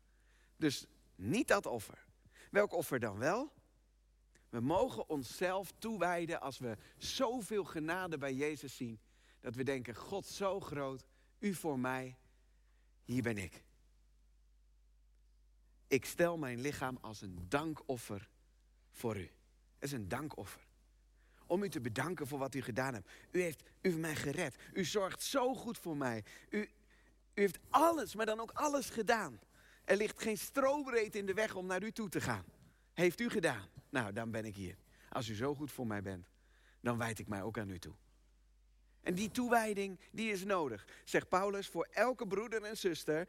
Dus 0.57 0.85
niet 1.15 1.47
dat 1.47 1.65
offer. 1.65 2.05
Welk 2.51 2.73
offer 2.73 2.99
dan 2.99 3.17
wel? 3.17 3.51
We 4.49 4.59
mogen 4.59 5.09
onszelf 5.09 5.71
toewijden 5.77 6.41
als 6.41 6.57
we 6.57 6.77
zoveel 6.97 7.63
genade 7.63 8.17
bij 8.17 8.33
Jezus 8.33 8.75
zien. 8.75 8.99
Dat 9.39 9.55
we 9.55 9.63
denken, 9.63 9.95
God 9.95 10.25
zo 10.25 10.59
groot, 10.59 11.05
u 11.39 11.53
voor 11.53 11.79
mij, 11.79 12.17
hier 13.03 13.23
ben 13.23 13.37
ik. 13.37 13.63
Ik 15.87 16.05
stel 16.05 16.37
mijn 16.37 16.61
lichaam 16.61 16.97
als 17.01 17.21
een 17.21 17.45
dankoffer 17.49 18.29
voor 18.91 19.17
u. 19.17 19.31
Het 19.73 19.83
is 19.83 19.91
een 19.91 20.07
dankoffer. 20.07 20.67
Om 21.45 21.63
u 21.63 21.69
te 21.69 21.81
bedanken 21.81 22.27
voor 22.27 22.39
wat 22.39 22.55
u 22.55 22.61
gedaan 22.61 22.93
hebt. 22.93 23.09
U 23.31 23.41
heeft, 23.41 23.61
u 23.61 23.65
heeft 23.81 23.97
mij 23.97 24.15
gered. 24.15 24.55
U 24.73 24.85
zorgt 24.85 25.23
zo 25.23 25.55
goed 25.55 25.77
voor 25.77 25.97
mij. 25.97 26.23
U, 26.49 26.59
u 26.59 26.69
heeft 27.33 27.59
alles, 27.69 28.15
maar 28.15 28.25
dan 28.25 28.39
ook 28.39 28.51
alles 28.51 28.89
gedaan. 28.89 29.39
Er 29.87 29.97
ligt 29.97 30.21
geen 30.21 30.37
strobreed 30.37 31.15
in 31.15 31.25
de 31.25 31.33
weg 31.33 31.55
om 31.55 31.65
naar 31.65 31.83
u 31.83 31.91
toe 31.91 32.09
te 32.09 32.21
gaan. 32.21 32.45
Heeft 32.93 33.19
u 33.19 33.29
gedaan? 33.29 33.69
Nou, 33.89 34.13
dan 34.13 34.31
ben 34.31 34.45
ik 34.45 34.55
hier. 34.55 34.77
Als 35.09 35.27
u 35.27 35.35
zo 35.35 35.55
goed 35.55 35.71
voor 35.71 35.87
mij 35.87 36.01
bent, 36.01 36.29
dan 36.81 36.97
wijd 36.97 37.19
ik 37.19 37.27
mij 37.27 37.41
ook 37.41 37.57
aan 37.57 37.69
u 37.69 37.79
toe. 37.79 37.95
En 39.01 39.15
die 39.15 39.31
toewijding, 39.31 39.99
die 40.11 40.31
is 40.31 40.43
nodig. 40.43 40.87
Zegt 41.03 41.29
Paulus, 41.29 41.67
voor 41.67 41.87
elke 41.91 42.27
broeder 42.27 42.63
en 42.63 42.77
zuster, 42.77 43.27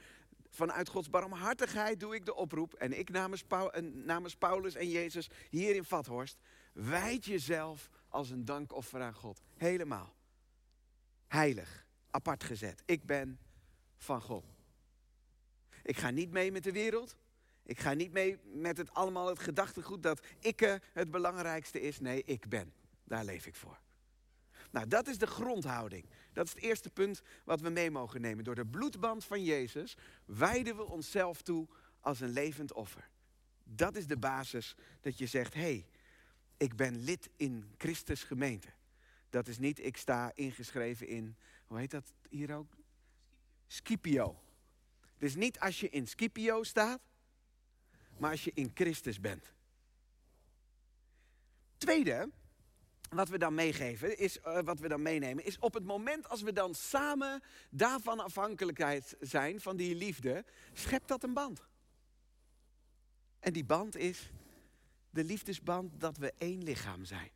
vanuit 0.48 0.88
Gods 0.88 1.10
barmhartigheid 1.10 2.00
doe 2.00 2.14
ik 2.14 2.26
de 2.26 2.34
oproep. 2.34 2.74
En 2.74 2.98
ik 2.98 3.10
namens, 3.10 3.44
namens 3.92 4.36
Paulus 4.36 4.74
en 4.74 4.88
Jezus 4.88 5.30
hier 5.50 5.74
in 5.74 5.84
Vathorst, 5.84 6.38
wijd 6.72 7.24
jezelf 7.24 7.90
als 8.08 8.30
een 8.30 8.44
dankoffer 8.44 9.00
aan 9.00 9.14
God. 9.14 9.42
Helemaal. 9.56 10.14
Heilig, 11.26 11.86
apart 12.10 12.44
gezet. 12.44 12.82
Ik 12.84 13.04
ben 13.04 13.38
van 13.96 14.22
God. 14.22 14.57
Ik 15.88 15.98
ga 15.98 16.10
niet 16.10 16.30
mee 16.30 16.52
met 16.52 16.62
de 16.62 16.72
wereld. 16.72 17.16
Ik 17.62 17.80
ga 17.80 17.92
niet 17.92 18.12
mee 18.12 18.38
met 18.44 18.76
het 18.76 18.94
allemaal 18.94 19.26
het 19.26 19.38
gedachtegoed 19.38 20.02
dat 20.02 20.26
ik 20.38 20.80
het 20.92 21.10
belangrijkste 21.10 21.80
is. 21.80 22.00
Nee, 22.00 22.22
ik 22.24 22.48
ben. 22.48 22.72
Daar 23.04 23.24
leef 23.24 23.46
ik 23.46 23.54
voor. 23.54 23.78
Nou, 24.70 24.88
dat 24.88 25.06
is 25.06 25.18
de 25.18 25.26
grondhouding. 25.26 26.08
Dat 26.32 26.46
is 26.46 26.52
het 26.52 26.62
eerste 26.62 26.90
punt 26.90 27.22
wat 27.44 27.60
we 27.60 27.68
mee 27.68 27.90
mogen 27.90 28.20
nemen. 28.20 28.44
Door 28.44 28.54
de 28.54 28.66
bloedband 28.66 29.24
van 29.24 29.44
Jezus 29.44 29.96
wijden 30.24 30.76
we 30.76 30.84
onszelf 30.84 31.42
toe 31.42 31.68
als 32.00 32.20
een 32.20 32.32
levend 32.32 32.72
offer. 32.72 33.08
Dat 33.64 33.96
is 33.96 34.06
de 34.06 34.18
basis 34.18 34.74
dat 35.00 35.18
je 35.18 35.26
zegt, 35.26 35.54
hé, 35.54 35.60
hey, 35.60 35.86
ik 36.56 36.76
ben 36.76 37.04
lid 37.04 37.30
in 37.36 37.74
Christus 37.78 38.22
gemeente. 38.22 38.68
Dat 39.30 39.48
is 39.48 39.58
niet, 39.58 39.84
ik 39.84 39.96
sta 39.96 40.30
ingeschreven 40.34 41.06
in, 41.06 41.36
hoe 41.66 41.78
heet 41.78 41.90
dat 41.90 42.12
hier 42.28 42.54
ook? 42.54 42.76
Scipio. 43.66 44.40
Dus 45.18 45.34
niet 45.34 45.60
als 45.60 45.80
je 45.80 45.88
in 45.88 46.06
Scipio 46.06 46.62
staat, 46.62 47.00
maar 48.18 48.30
als 48.30 48.44
je 48.44 48.52
in 48.54 48.70
Christus 48.74 49.20
bent. 49.20 49.52
Tweede, 51.76 52.30
wat 53.10 53.28
we 53.28 53.38
dan 53.38 53.54
meegeven, 53.54 54.18
is, 54.18 54.38
uh, 54.38 54.60
wat 54.60 54.78
we 54.78 54.88
dan 54.88 55.02
meenemen, 55.02 55.44
is 55.44 55.58
op 55.58 55.74
het 55.74 55.84
moment 55.84 56.28
als 56.28 56.42
we 56.42 56.52
dan 56.52 56.74
samen 56.74 57.42
daarvan 57.70 58.20
afhankelijkheid 58.20 59.16
zijn, 59.20 59.60
van 59.60 59.76
die 59.76 59.94
liefde, 59.94 60.44
schept 60.72 61.08
dat 61.08 61.22
een 61.22 61.34
band. 61.34 61.66
En 63.40 63.52
die 63.52 63.64
band 63.64 63.96
is 63.96 64.30
de 65.10 65.24
liefdesband 65.24 66.00
dat 66.00 66.16
we 66.16 66.32
één 66.38 66.62
lichaam 66.62 67.04
zijn. 67.04 67.30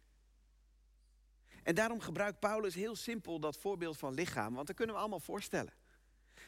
En 1.62 1.74
daarom 1.74 2.00
gebruikt 2.00 2.38
Paulus 2.38 2.74
heel 2.74 2.96
simpel 2.96 3.40
dat 3.40 3.56
voorbeeld 3.56 3.98
van 3.98 4.14
lichaam, 4.14 4.54
want 4.54 4.66
dat 4.66 4.76
kunnen 4.76 4.94
we 4.94 5.00
allemaal 5.00 5.20
voorstellen. 5.20 5.72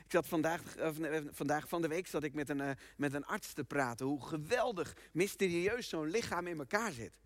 Ik 0.04 0.11
zat 0.11 0.26
vandaag, 0.26 0.76
eh, 0.76 0.90
vandaag 1.30 1.68
van 1.68 1.82
de 1.82 1.88
week 1.88 2.06
zat 2.06 2.23
ik 2.23 2.34
met 2.34 2.49
een, 2.49 2.61
uh, 2.61 2.70
met 2.96 3.14
een 3.14 3.25
arts 3.25 3.52
te 3.52 3.64
praten. 3.64 4.06
Hoe 4.06 4.26
geweldig 4.26 4.96
mysterieus 5.12 5.88
zo'n 5.88 6.11
lichaam 6.11 6.46
in 6.46 6.58
elkaar 6.58 6.92
zit. 6.92 7.18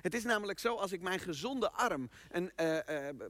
Het 0.00 0.14
is 0.14 0.24
namelijk 0.24 0.58
zo, 0.58 0.74
als 0.74 0.92
ik 0.92 1.00
mijn 1.00 1.18
gezonde 1.18 1.70
arm, 1.70 2.10
een, 2.28 2.52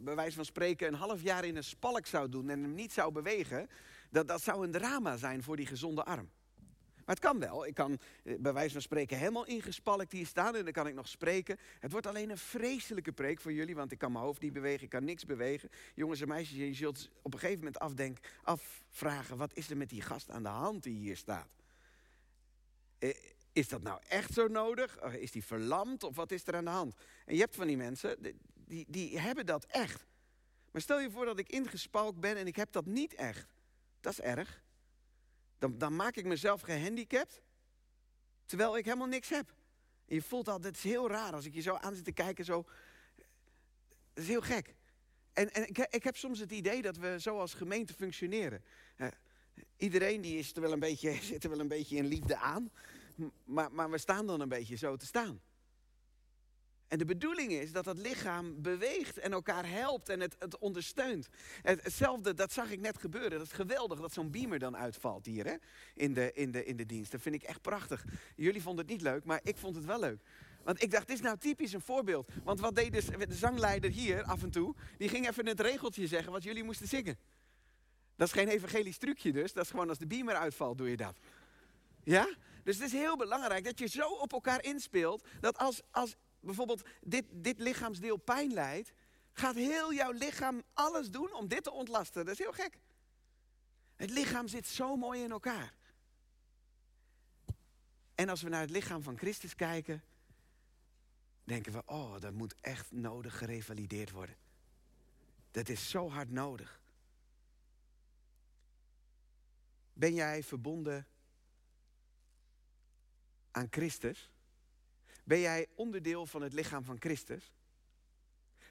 bij 0.01 0.15
wijze 0.15 0.37
van 0.37 0.45
spreken, 0.45 0.89
een 0.89 0.95
half 0.95 1.23
jaar 1.23 1.45
in 1.45 1.57
een 1.57 1.65
spalk 1.65 2.07
zou 2.07 2.29
doen 2.29 2.51
en 2.51 2.63
hem 2.63 2.75
niet 2.75 2.93
zou 2.93 3.13
bewegen, 3.13 3.69
dat, 4.11 4.29
dat 4.29 4.43
zou 4.43 4.65
een 4.65 4.73
drama 4.73 5.17
zijn 5.17 5.43
voor 5.43 5.57
die 5.57 5.67
gezonde 5.67 6.05
arm. 6.05 6.31
Maar 7.07 7.15
het 7.15 7.25
kan 7.25 7.39
wel. 7.39 7.67
Ik 7.67 7.75
kan 7.75 7.99
eh, 8.25 8.35
bij 8.39 8.53
wijze 8.53 8.73
van 8.73 8.83
spreken 8.83 9.19
helemaal 9.19 9.47
ingespalkt 9.47 10.13
hier 10.13 10.27
staan 10.27 10.57
en 10.57 10.65
dan 10.65 10.73
kan 10.73 10.87
ik 10.87 10.95
nog 10.95 11.09
spreken. 11.09 11.59
Het 11.79 11.93
wordt 11.93 12.07
alleen 12.07 12.31
een 12.31 12.39
vreselijke 12.39 13.13
preek 13.13 13.41
voor 13.41 13.53
jullie, 13.53 13.75
want 13.75 13.93
ik 13.93 13.99
kan 13.99 14.13
mijn 14.13 14.25
hoofd 14.25 14.41
niet 14.41 14.53
bewegen, 14.53 14.85
ik 14.85 14.91
kan 14.91 15.05
niks 15.05 15.25
bewegen. 15.25 15.69
Jongens 15.95 16.21
en 16.21 16.29
meisjes, 16.29 16.59
je 16.59 16.75
zult 16.75 17.11
op 17.23 17.33
een 17.33 17.39
gegeven 17.39 17.59
moment 17.59 17.79
afdenken, 17.79 18.25
afvragen, 18.43 19.37
wat 19.37 19.55
is 19.55 19.71
er 19.71 19.77
met 19.77 19.89
die 19.89 20.03
gast 20.03 20.31
aan 20.31 20.43
de 20.43 20.49
hand 20.49 20.83
die 20.83 20.99
hier 20.99 21.17
staat? 21.17 21.49
Eh, 22.99 23.15
is 23.53 23.69
dat 23.69 23.83
nou 23.83 24.01
echt 24.09 24.33
zo 24.33 24.49
nodig? 24.49 24.99
Is 25.01 25.31
die 25.31 25.45
verlamd 25.45 26.03
of 26.03 26.17
wat 26.17 26.31
is 26.31 26.47
er 26.47 26.57
aan 26.57 26.65
de 26.65 26.71
hand? 26.71 26.95
En 27.25 27.35
je 27.35 27.41
hebt 27.41 27.57
van 27.57 27.67
die 27.67 27.77
mensen, 27.77 28.37
die, 28.55 28.87
die 28.89 29.19
hebben 29.19 29.47
dat 29.47 29.65
echt. 29.65 30.07
Maar 30.71 30.83
stel 30.83 31.01
je 31.01 31.11
voor 31.11 31.25
dat 31.25 31.39
ik 31.39 31.49
ingespalkt 31.49 32.21
ben 32.21 32.37
en 32.37 32.47
ik 32.47 32.57
heb 32.57 32.73
dat 32.73 32.87
niet 32.87 33.15
echt. 33.15 33.47
Dat 34.01 34.13
is 34.13 34.21
erg. 34.21 34.65
Dan, 35.59 35.79
dan 35.79 35.97
maak 35.97 36.17
ik 36.17 36.25
mezelf 36.25 36.61
gehandicapt, 36.61 37.43
terwijl 38.45 38.77
ik 38.77 38.85
helemaal 38.85 39.07
niks 39.07 39.29
heb. 39.29 39.55
En 40.07 40.15
je 40.15 40.23
voelt 40.23 40.49
al, 40.49 40.61
dat 40.61 40.75
is 40.75 40.83
heel 40.83 41.09
raar 41.09 41.33
als 41.33 41.45
ik 41.45 41.55
je 41.55 41.61
zo 41.61 41.75
aan 41.75 41.95
zit 41.95 42.05
te 42.05 42.13
kijken, 42.13 42.45
zo. 42.45 42.65
Dat 44.13 44.25
is 44.25 44.29
heel 44.29 44.41
gek. 44.41 44.75
En, 45.33 45.53
en 45.53 45.69
ik, 45.69 45.79
ik, 45.79 46.05
heb 46.05 46.17
soms 46.17 46.39
het 46.39 46.53
idee 46.53 46.83
dat 46.83 46.97
we 46.97 47.21
zo 47.21 47.39
als 47.39 47.55
gemeente 47.55 47.93
functioneren. 47.95 48.65
Uh, 48.97 49.07
iedereen 49.77 50.21
die 50.21 50.39
is 50.39 50.55
er 50.55 50.61
wel 50.61 50.73
een 50.73 50.79
beetje, 50.79 51.13
zit 51.33 51.45
er 51.45 51.51
wel 51.51 51.61
een 51.61 51.69
beetje 51.69 51.97
in 51.97 52.07
liefde 52.07 52.37
aan. 52.37 52.71
Maar, 53.45 53.73
maar 53.73 53.91
we 53.91 53.99
staan 53.99 54.27
dan 54.27 54.41
een 54.41 54.49
beetje 54.49 54.77
zo 54.77 54.97
te 54.97 55.07
staan. 55.07 55.41
En 56.89 56.99
de 56.99 57.05
bedoeling 57.05 57.53
is 57.53 57.73
dat 57.73 57.85
dat 57.85 57.99
lichaam 57.99 58.63
beweegt 58.63 59.19
en 59.19 59.33
elkaar 59.33 59.69
helpt 59.69 60.09
en 60.09 60.21
het, 60.21 60.37
het 60.39 60.59
ondersteunt. 60.59 61.29
hetzelfde, 61.63 62.35
dat 62.35 62.53
zag 62.53 62.71
ik 62.71 62.81
net 62.81 62.99
gebeuren. 62.99 63.31
Dat 63.31 63.47
is 63.47 63.53
geweldig 63.53 64.01
dat 64.01 64.13
zo'n 64.13 64.31
beamer 64.31 64.59
dan 64.59 64.77
uitvalt 64.77 65.27
hier 65.27 65.47
hè? 65.47 65.55
In, 65.95 66.15
de, 66.15 66.33
in, 66.33 66.51
de, 66.51 66.65
in 66.65 66.77
de 66.77 66.87
dienst. 66.87 67.13
Dat 67.13 67.23
vind 67.23 67.35
ik 67.35 67.43
echt 67.43 67.63
prachtig. 67.63 68.05
Jullie 68.37 68.63
vonden 68.63 68.85
het 68.85 68.93
niet 68.93 69.03
leuk, 69.03 69.25
maar 69.25 69.41
ik 69.43 69.57
vond 69.57 69.77
het 69.77 69.85
wel 69.85 70.01
leuk. 70.01 70.21
Want 70.65 70.83
ik 70.83 70.91
dacht, 70.91 71.07
dit 71.07 71.17
is 71.17 71.23
nou 71.23 71.39
typisch 71.39 71.73
een 71.73 71.81
voorbeeld. 71.81 72.29
Want 72.45 72.61
wat 72.61 72.75
deed 72.75 72.93
de, 72.93 73.27
de 73.27 73.35
zangleider 73.35 73.91
hier 73.91 74.23
af 74.23 74.43
en 74.43 74.51
toe? 74.51 74.75
Die 74.99 75.09
ging 75.09 75.29
even 75.29 75.47
het 75.47 75.61
regeltje 75.61 76.07
zeggen 76.07 76.33
wat 76.33 76.43
jullie 76.43 76.65
moesten 76.65 76.89
zingen. 76.89 77.19
Dat 78.17 78.27
is 78.27 78.33
geen 78.33 78.49
evangelisch 78.49 78.99
trucje 78.99 79.33
dus. 79.33 79.53
Dat 79.53 79.65
is 79.65 79.71
gewoon 79.71 79.89
als 79.89 79.99
de 79.99 80.07
beamer 80.07 80.35
uitvalt, 80.35 80.79
doe 80.79 80.91
je 80.91 80.97
dat. 80.97 81.17
Ja? 82.05 82.29
Dus 82.65 82.77
het 82.77 82.85
is 82.85 82.93
heel 82.93 83.17
belangrijk 83.17 83.65
dat 83.65 83.79
je 83.79 83.89
zo 83.89 84.09
op 84.09 84.33
elkaar 84.33 84.65
inspeelt. 84.65 85.27
Dat 85.41 85.59
als, 85.59 85.83
als 85.91 86.17
bijvoorbeeld 86.47 86.83
dit, 87.01 87.25
dit 87.31 87.59
lichaamsdeel 87.59 88.17
pijn 88.17 88.53
lijdt. 88.53 88.93
Gaat 89.33 89.55
heel 89.55 89.93
jouw 89.93 90.11
lichaam 90.11 90.63
alles 90.73 91.11
doen 91.11 91.35
om 91.35 91.49
dit 91.49 91.63
te 91.63 91.71
ontlasten. 91.71 92.25
Dat 92.25 92.35
is 92.35 92.41
heel 92.41 92.53
gek. 92.53 92.79
Het 93.97 94.11
lichaam 94.11 94.49
zit 94.49 94.67
zo 94.67 94.97
mooi 94.97 95.23
in 95.23 95.31
elkaar. 95.31 95.75
En 98.15 98.29
als 98.29 98.43
we 98.43 98.49
naar 98.49 98.61
het 98.61 98.71
lichaam 98.71 99.03
van 99.03 99.19
Christus 99.19 99.55
kijken, 99.55 100.03
denken 101.45 101.73
we, 101.73 101.83
oh, 101.87 102.21
dat 102.21 102.33
moet 102.33 102.55
echt 102.61 102.93
nodig 102.93 103.39
gerevalideerd 103.39 104.11
worden. 104.11 104.37
Dat 105.51 105.69
is 105.69 105.91
zo 105.91 106.11
hard 106.11 106.31
nodig. 106.31 106.81
Ben 109.93 110.15
jij 110.15 110.43
verbonden 110.43 111.07
aan 113.51 113.67
Christus? 113.71 114.31
Ben 115.27 115.41
jij 115.41 115.67
onderdeel 115.75 116.27
van 116.27 116.43
het 116.43 116.53
lichaam 116.53 116.85
van 116.85 116.97
Christus? 117.01 117.53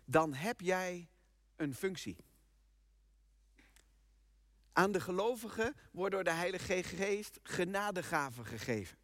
Dan 0.05 0.33
heb 0.33 0.61
jij 0.61 1.09
een 1.55 1.75
functie. 1.75 2.17
Aan 4.73 4.91
de 4.91 4.99
gelovigen 4.99 5.75
wordt 5.91 6.13
door 6.13 6.23
de 6.23 6.31
Heilige 6.31 6.83
Geest 6.83 7.39
genadegaven 7.43 8.45
gegeven. 8.45 8.97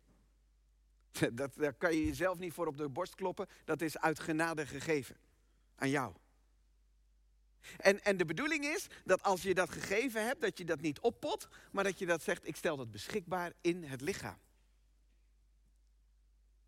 Dat, 1.34 1.56
daar 1.56 1.74
kan 1.74 1.96
je 1.96 2.06
jezelf 2.06 2.38
niet 2.38 2.54
voor 2.54 2.68
op 2.68 2.78
de 2.78 2.90
borst 2.90 3.16
kloppen. 3.16 3.48
Dat 3.66 3.82
is 3.82 3.98
uit 3.98 4.20
genade 4.20 4.66
gegeven. 4.68 5.18
Aan 5.76 5.90
jou. 5.90 6.14
En, 7.78 8.04
en 8.04 8.18
de 8.18 8.26
bedoeling 8.26 8.66
is 8.66 8.88
dat 9.06 9.24
als 9.24 9.42
je 9.42 9.54
dat 9.54 9.70
gegeven 9.70 10.26
hebt, 10.26 10.42
dat 10.42 10.58
je 10.58 10.66
dat 10.66 10.82
niet 10.82 11.00
oppot, 11.00 11.48
maar 11.72 11.84
dat 11.84 12.00
je 12.00 12.06
dat 12.06 12.24
zegt, 12.24 12.48
ik 12.48 12.56
stel 12.56 12.78
dat 12.78 12.92
beschikbaar 12.92 13.54
in 13.62 13.84
het 13.84 14.02
lichaam. 14.02 14.40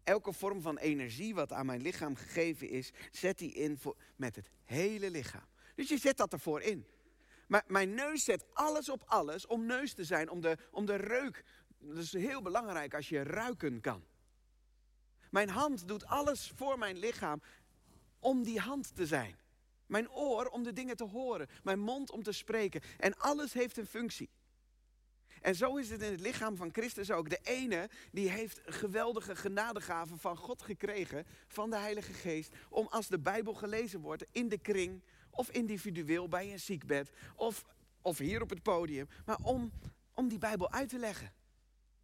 Elke 0.04 0.34
vorm 0.34 0.62
van 0.62 0.78
energie 0.78 1.36
wat 1.36 1.52
aan 1.52 1.66
mijn 1.66 1.82
lichaam 1.82 2.16
gegeven 2.16 2.70
is, 2.70 2.92
zet 3.12 3.38
die 3.38 3.54
in 3.54 3.78
voor, 3.78 3.98
met 4.16 4.36
het 4.36 4.50
hele 4.64 5.12
lichaam. 5.12 5.48
Dus 5.76 5.90
je 5.90 5.98
zet 5.98 6.18
dat 6.18 6.34
ervoor 6.34 6.62
in. 6.62 6.86
Maar 7.48 7.64
mijn 7.68 7.94
neus 7.94 8.24
zet 8.24 8.46
alles 8.54 8.90
op 8.90 9.04
alles 9.06 9.46
om 9.46 9.66
neus 9.66 9.94
te 9.94 10.04
zijn, 10.04 10.30
om 10.30 10.42
de, 10.42 10.58
om 10.72 10.86
de 10.86 10.96
reuk. 10.96 11.44
Dat 11.78 11.98
is 11.98 12.14
heel 12.14 12.42
belangrijk 12.42 12.94
als 12.94 13.10
je 13.10 13.24
ruiken 13.24 13.82
kan. 13.82 14.04
Mijn 15.30 15.50
hand 15.50 15.88
doet 15.88 16.06
alles 16.06 16.52
voor 16.56 16.78
mijn 16.78 16.98
lichaam 16.98 17.42
om 18.20 18.44
die 18.44 18.60
hand 18.60 18.96
te 18.96 19.06
zijn. 19.06 19.36
Mijn 19.86 20.12
oor 20.12 20.46
om 20.46 20.64
de 20.64 20.74
dingen 20.74 20.96
te 20.96 21.04
horen. 21.04 21.48
Mijn 21.64 21.80
mond 21.80 22.12
om 22.12 22.24
te 22.24 22.32
spreken. 22.32 22.82
En 22.98 23.18
alles 23.18 23.54
heeft 23.54 23.78
een 23.78 23.86
functie. 23.86 24.30
En 25.44 25.56
zo 25.56 25.78
is 25.78 25.90
het 25.90 26.02
in 26.02 26.12
het 26.12 26.22
lichaam 26.22 26.56
van 26.56 26.70
Christus 26.72 27.12
ook. 27.12 27.30
De 27.30 27.40
ene 27.44 27.90
die 28.12 28.30
heeft 28.30 28.62
geweldige 28.66 29.36
genadegaven 29.36 30.20
van 30.20 30.38
God 30.38 30.62
gekregen, 30.62 31.26
van 31.48 31.70
de 31.70 31.78
Heilige 31.78 32.14
Geest, 32.14 32.56
om 32.70 32.88
als 32.90 33.08
de 33.08 33.20
Bijbel 33.20 33.54
gelezen 33.54 34.00
wordt 34.00 34.26
in 34.32 34.50
de 34.50 34.58
kring 34.58 35.02
of 35.30 35.50
individueel 35.50 36.28
bij 36.28 36.52
een 36.52 36.60
ziekbed 36.60 37.12
of, 37.36 37.66
of 38.02 38.18
hier 38.18 38.42
op 38.42 38.50
het 38.50 38.64
podium, 38.64 39.08
maar 39.26 39.38
om, 39.42 39.72
om 40.14 40.28
die 40.28 40.38
Bijbel 40.38 40.72
uit 40.72 40.90
te 40.90 41.00
leggen. 41.00 41.34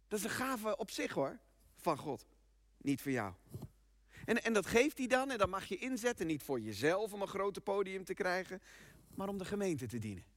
Dat 0.08 0.18
is 0.18 0.24
een 0.24 0.30
gave 0.30 0.76
op 0.76 0.90
zich 0.90 1.12
hoor, 1.12 1.38
van 1.76 1.96
God, 1.96 2.26
niet 2.76 3.02
voor 3.02 3.12
jou. 3.12 3.32
En, 4.24 4.42
en 4.42 4.52
dat 4.52 4.66
geeft 4.66 4.98
hij 4.98 5.06
dan 5.06 5.30
en 5.30 5.38
dan 5.38 5.50
mag 5.50 5.64
je 5.64 5.76
inzetten, 5.76 6.26
niet 6.26 6.42
voor 6.42 6.60
jezelf 6.60 7.12
om 7.12 7.22
een 7.22 7.28
grote 7.28 7.60
podium 7.60 8.04
te 8.04 8.14
krijgen, 8.14 8.62
maar 9.14 9.28
om 9.28 9.38
de 9.38 9.44
gemeente 9.44 9.86
te 9.86 9.98
dienen. 9.98 10.29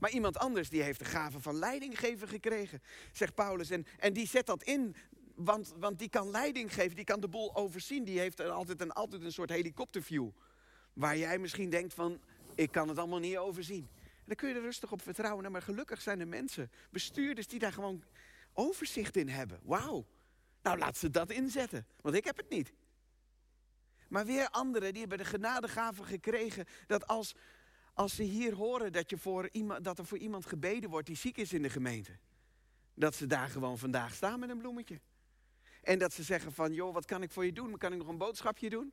Maar 0.00 0.10
iemand 0.10 0.38
anders 0.38 0.68
die 0.68 0.82
heeft 0.82 0.98
de 0.98 1.04
gave 1.04 1.40
van 1.40 1.56
leidinggeven 1.58 2.28
gekregen, 2.28 2.82
zegt 3.12 3.34
Paulus. 3.34 3.70
En, 3.70 3.86
en 3.98 4.12
die 4.12 4.26
zet 4.26 4.46
dat 4.46 4.62
in, 4.62 4.94
want, 5.34 5.74
want 5.76 5.98
die 5.98 6.08
kan 6.08 6.30
leiding 6.30 6.74
geven, 6.74 6.96
die 6.96 7.04
kan 7.04 7.20
de 7.20 7.28
boel 7.28 7.56
overzien. 7.56 8.04
Die 8.04 8.18
heeft 8.18 8.40
altijd 8.40 8.80
een, 8.80 8.92
altijd 8.92 9.22
een 9.22 9.32
soort 9.32 9.50
helikopterview. 9.50 10.28
Waar 10.92 11.16
jij 11.16 11.38
misschien 11.38 11.70
denkt 11.70 11.94
van, 11.94 12.20
ik 12.54 12.72
kan 12.72 12.88
het 12.88 12.98
allemaal 12.98 13.18
niet 13.18 13.36
overzien. 13.36 13.88
En 13.94 14.24
dan 14.26 14.36
kun 14.36 14.48
je 14.48 14.54
er 14.54 14.60
rustig 14.60 14.92
op 14.92 15.02
vertrouwen. 15.02 15.52
Maar 15.52 15.62
gelukkig 15.62 16.00
zijn 16.00 16.20
er 16.20 16.28
mensen, 16.28 16.70
bestuurders 16.90 17.46
die 17.46 17.58
daar 17.58 17.72
gewoon 17.72 18.04
overzicht 18.52 19.16
in 19.16 19.28
hebben. 19.28 19.60
Wauw. 19.62 20.06
Nou, 20.62 20.78
laat 20.78 20.96
ze 20.96 21.10
dat 21.10 21.30
inzetten, 21.30 21.86
want 22.00 22.14
ik 22.14 22.24
heb 22.24 22.36
het 22.36 22.48
niet. 22.48 22.72
Maar 24.08 24.26
weer 24.26 24.48
anderen, 24.48 24.90
die 24.90 25.00
hebben 25.00 25.18
de 25.18 25.24
genadegave 25.24 26.04
gekregen 26.04 26.64
dat 26.86 27.06
als, 27.06 27.34
als 27.94 28.14
ze 28.14 28.22
hier 28.22 28.54
horen 28.54 28.92
dat, 28.92 29.10
je 29.10 29.18
voor 29.18 29.48
iemand, 29.52 29.84
dat 29.84 29.98
er 29.98 30.06
voor 30.06 30.18
iemand 30.18 30.46
gebeden 30.46 30.90
wordt 30.90 31.06
die 31.06 31.16
ziek 31.16 31.36
is 31.36 31.52
in 31.52 31.62
de 31.62 31.70
gemeente. 31.70 32.18
Dat 32.94 33.14
ze 33.14 33.26
daar 33.26 33.48
gewoon 33.48 33.78
vandaag 33.78 34.14
staan 34.14 34.40
met 34.40 34.50
een 34.50 34.58
bloemetje. 34.58 35.00
En 35.82 35.98
dat 35.98 36.12
ze 36.12 36.22
zeggen 36.22 36.52
van, 36.52 36.72
joh, 36.72 36.94
wat 36.94 37.04
kan 37.04 37.22
ik 37.22 37.30
voor 37.30 37.44
je 37.44 37.52
doen? 37.52 37.78
Kan 37.78 37.92
ik 37.92 37.98
nog 37.98 38.08
een 38.08 38.18
boodschapje 38.18 38.70
doen? 38.70 38.92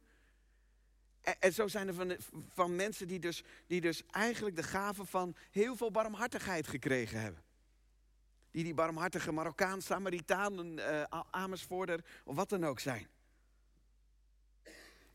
En, 1.39 1.53
zo 1.53 1.67
zijn 1.67 1.87
er 1.87 1.93
van, 1.93 2.17
van 2.53 2.75
mensen 2.75 3.07
die 3.07 3.19
dus, 3.19 3.43
die 3.67 3.81
dus 3.81 4.03
eigenlijk 4.05 4.55
de 4.55 4.63
gave 4.63 5.05
van 5.05 5.35
heel 5.51 5.75
veel 5.75 5.91
barmhartigheid 5.91 6.67
gekregen 6.67 7.21
hebben. 7.21 7.43
Die 8.51 8.63
die 8.63 8.73
barmhartige 8.73 9.31
Marokkaan, 9.31 9.81
Samaritaan, 9.81 10.79
uh, 10.79 11.03
Amersfoorder 11.29 12.05
of 12.23 12.35
wat 12.35 12.49
dan 12.49 12.63
ook 12.63 12.79
zijn. 12.79 13.07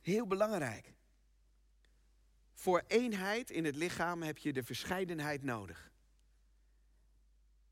Heel 0.01 0.27
belangrijk. 0.27 0.93
Voor 2.65 2.85
eenheid 2.87 3.51
in 3.51 3.65
het 3.65 3.77
lichaam 3.77 4.23
heb 4.23 4.39
je 4.39 4.53
de 4.53 4.63
verscheidenheid 4.63 5.43
nodig. 5.43 5.91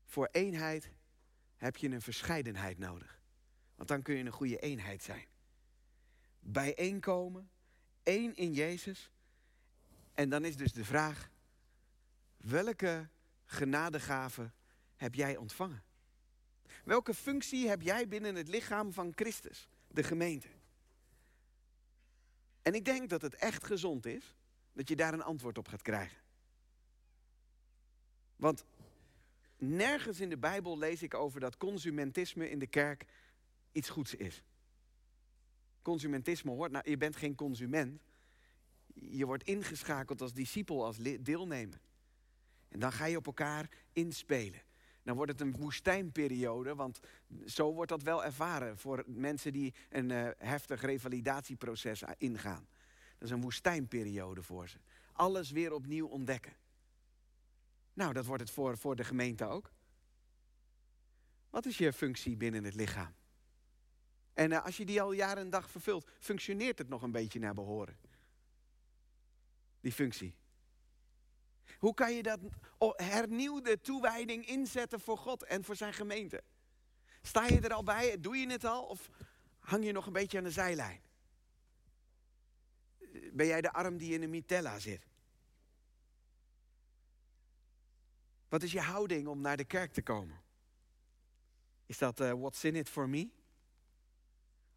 Voor 0.05 0.27
eenheid 0.31 0.91
heb 1.55 1.77
je 1.77 1.89
een 1.89 2.01
verscheidenheid 2.01 2.77
nodig. 2.77 3.19
Want 3.75 3.89
dan 3.89 4.01
kun 4.01 4.15
je 4.15 4.23
een 4.23 4.31
goede 4.31 4.59
eenheid 4.59 5.03
zijn. 5.03 5.25
Bijeenkomen, 6.39 7.49
één 8.03 8.35
in 8.35 8.53
Jezus. 8.53 9.11
En 10.13 10.29
dan 10.29 10.45
is 10.45 10.55
dus 10.55 10.73
de 10.73 10.85
vraag, 10.85 11.29
welke 12.37 13.09
genadegave 13.45 14.51
heb 14.95 15.13
jij 15.15 15.37
ontvangen? 15.37 15.83
Welke 16.83 17.13
functie 17.13 17.67
heb 17.67 17.81
jij 17.81 18.07
binnen 18.07 18.35
het 18.35 18.47
lichaam 18.47 18.93
van 18.93 19.11
Christus, 19.15 19.69
de 19.87 20.03
gemeente? 20.03 20.49
En 22.61 22.73
ik 22.73 22.85
denk 22.85 23.09
dat 23.09 23.21
het 23.21 23.35
echt 23.35 23.63
gezond 23.63 24.05
is 24.05 24.35
dat 24.73 24.89
je 24.89 24.95
daar 24.95 25.13
een 25.13 25.23
antwoord 25.23 25.57
op 25.57 25.67
gaat 25.67 25.81
krijgen. 25.81 26.17
Want 28.35 28.65
nergens 29.57 30.19
in 30.19 30.29
de 30.29 30.37
Bijbel 30.37 30.77
lees 30.77 31.03
ik 31.03 31.13
over 31.13 31.39
dat 31.39 31.57
consumentisme 31.57 32.49
in 32.49 32.59
de 32.59 32.67
kerk 32.67 33.05
iets 33.71 33.89
goeds 33.89 34.15
is. 34.15 34.43
Consumentisme 35.81 36.51
hoort, 36.51 36.71
nou, 36.71 36.89
je 36.89 36.97
bent 36.97 37.15
geen 37.15 37.35
consument. 37.35 38.01
Je 38.93 39.25
wordt 39.25 39.43
ingeschakeld 39.43 40.21
als 40.21 40.33
discipel, 40.33 40.85
als 40.85 40.97
deelnemer. 41.19 41.79
En 42.69 42.79
dan 42.79 42.91
ga 42.91 43.05
je 43.05 43.17
op 43.17 43.25
elkaar 43.25 43.69
inspelen. 43.93 44.61
Dan 45.03 45.15
wordt 45.15 45.31
het 45.31 45.41
een 45.41 45.55
woestijnperiode, 45.55 46.75
want 46.75 46.99
zo 47.45 47.73
wordt 47.73 47.89
dat 47.89 48.03
wel 48.03 48.23
ervaren 48.23 48.77
voor 48.77 49.03
mensen 49.07 49.53
die 49.53 49.73
een 49.89 50.09
uh, 50.09 50.29
heftig 50.37 50.81
revalidatieproces 50.81 52.03
ingaan. 52.17 52.67
Is 53.23 53.29
een 53.29 53.41
woestijnperiode 53.41 54.43
voor 54.43 54.69
ze. 54.69 54.77
Alles 55.13 55.51
weer 55.51 55.73
opnieuw 55.73 56.07
ontdekken. 56.07 56.53
Nou, 57.93 58.13
dat 58.13 58.25
wordt 58.25 58.41
het 58.41 58.51
voor, 58.51 58.77
voor 58.77 58.95
de 58.95 59.03
gemeente 59.03 59.45
ook. 59.45 59.71
Wat 61.49 61.65
is 61.65 61.77
je 61.77 61.93
functie 61.93 62.37
binnen 62.37 62.63
het 62.63 62.75
lichaam? 62.75 63.15
En 64.33 64.51
uh, 64.51 64.65
als 64.65 64.77
je 64.77 64.85
die 64.85 65.01
al 65.01 65.11
jaren 65.11 65.43
en 65.43 65.49
dag 65.49 65.69
vervult, 65.69 66.09
functioneert 66.19 66.77
het 66.77 66.89
nog 66.89 67.01
een 67.01 67.11
beetje 67.11 67.39
naar 67.39 67.53
behoren? 67.53 67.97
Die 69.81 69.91
functie. 69.91 70.35
Hoe 71.77 71.93
kan 71.93 72.13
je 72.13 72.23
dat 72.23 72.39
hernieuwde 72.95 73.81
toewijding 73.81 74.45
inzetten 74.45 74.99
voor 74.99 75.17
God 75.17 75.43
en 75.43 75.63
voor 75.63 75.75
zijn 75.75 75.93
gemeente? 75.93 76.43
Sta 77.21 77.45
je 77.45 77.61
er 77.61 77.73
al 77.73 77.83
bij? 77.83 78.19
Doe 78.19 78.37
je 78.37 78.51
het 78.51 78.65
al? 78.65 78.83
Of 78.83 79.09
hang 79.59 79.85
je 79.85 79.91
nog 79.91 80.05
een 80.05 80.13
beetje 80.13 80.37
aan 80.37 80.43
de 80.43 80.51
zijlijn? 80.51 81.01
Ben 83.33 83.45
jij 83.45 83.61
de 83.61 83.71
arm 83.71 83.97
die 83.97 84.13
in 84.13 84.21
een 84.21 84.29
mitella 84.29 84.79
zit? 84.79 85.07
Wat 88.49 88.63
is 88.63 88.71
je 88.71 88.81
houding 88.81 89.27
om 89.27 89.41
naar 89.41 89.57
de 89.57 89.65
kerk 89.65 89.93
te 89.93 90.01
komen? 90.01 90.41
Is 91.85 91.97
dat 91.97 92.19
uh, 92.19 92.31
what's 92.31 92.63
in 92.63 92.75
it 92.75 92.89
for 92.89 93.09
me? 93.09 93.29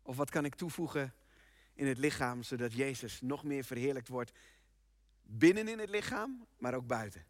Of 0.03 0.17
wat 0.17 0.31
kan 0.31 0.45
ik 0.45 0.55
toevoegen 0.55 1.15
in 1.75 1.87
het 1.87 1.99
lichaam, 1.99 2.43
zodat 2.43 2.73
Jezus 2.73 3.21
nog 3.21 3.45
meer 3.45 3.65
verheerlijkt 3.65 4.09
wordt 4.09 4.33
binnen 5.23 5.69
in 5.69 5.79
het 5.79 5.91
lichaam, 5.91 6.47
maar 6.59 6.75
ook 6.75 6.87
buiten. 6.87 7.27